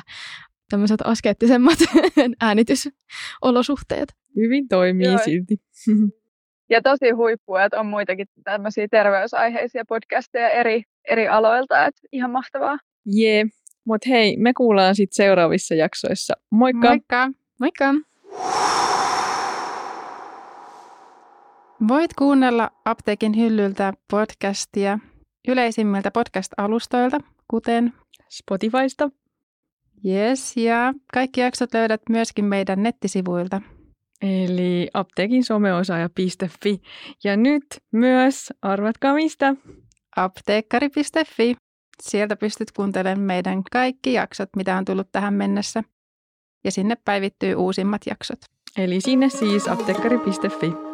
tämmöiset 0.70 1.00
askeettisemmat 1.04 1.80
äänitysolosuhteet. 2.42 4.14
Hyvin 4.36 4.68
toimii 4.68 5.08
Joo. 5.08 5.18
silti. 5.18 5.58
Ja 6.72 6.82
tosi 6.82 7.10
huippua, 7.10 7.64
että 7.64 7.80
on 7.80 7.86
muitakin 7.86 8.28
tämmöisiä 8.44 8.88
terveysaiheisia 8.92 9.84
podcasteja 9.88 10.50
eri, 10.50 10.84
eri 11.10 11.28
aloilta, 11.28 11.86
että 11.86 12.02
ihan 12.12 12.32
mahtavaa. 12.32 12.78
Jee, 13.06 13.36
yeah. 13.36 13.50
mutta 13.86 14.10
hei, 14.10 14.38
me 14.38 14.54
kuullaan 14.54 14.96
sitten 14.96 15.16
seuraavissa 15.16 15.76
jaksoissa. 15.76 16.34
Moikka! 16.52 16.88
Moikka! 16.88 17.30
Moikka! 17.60 17.94
Voit 21.88 22.14
kuunnella 22.14 22.72
Apteekin 22.86 23.38
hyllyltä 23.38 23.94
podcastia 24.12 25.00
yleisimmiltä 25.48 26.12
podcast-alustoilta, 26.12 27.20
kuten 27.48 27.94
Spotifysta. 28.30 29.10
Yes, 30.06 30.58
ja 30.58 30.94
kaikki 31.14 31.42
jaksot 31.42 31.74
löydät 31.74 32.02
myöskin 32.10 32.46
meidän 32.46 32.84
nettisivuilta. 32.84 33.62
Eli 34.22 34.88
apteekin 34.94 35.44
someosaaja.fi. 35.44 36.82
Ja 37.24 37.38
nyt 37.38 37.66
myös, 37.92 38.54
arvatkaa 38.62 39.14
mistä? 39.14 39.56
Apteekkari.fi. 40.16 41.56
Sieltä 42.04 42.36
pystyt 42.36 42.72
kuuntelemaan 42.72 43.20
meidän 43.20 43.64
kaikki 43.72 44.14
jaksot, 44.14 44.50
mitä 44.56 44.78
on 44.78 44.86
tullut 44.86 45.12
tähän 45.12 45.34
mennessä. 45.34 45.84
Ja 46.64 46.72
sinne 46.72 46.96
päivittyy 47.06 47.56
uusimmat 47.56 48.02
jaksot. 48.06 48.40
Eli 48.78 49.02
sinne 49.02 49.30
siis 49.30 49.68
apteekkari.fi. 49.68 50.91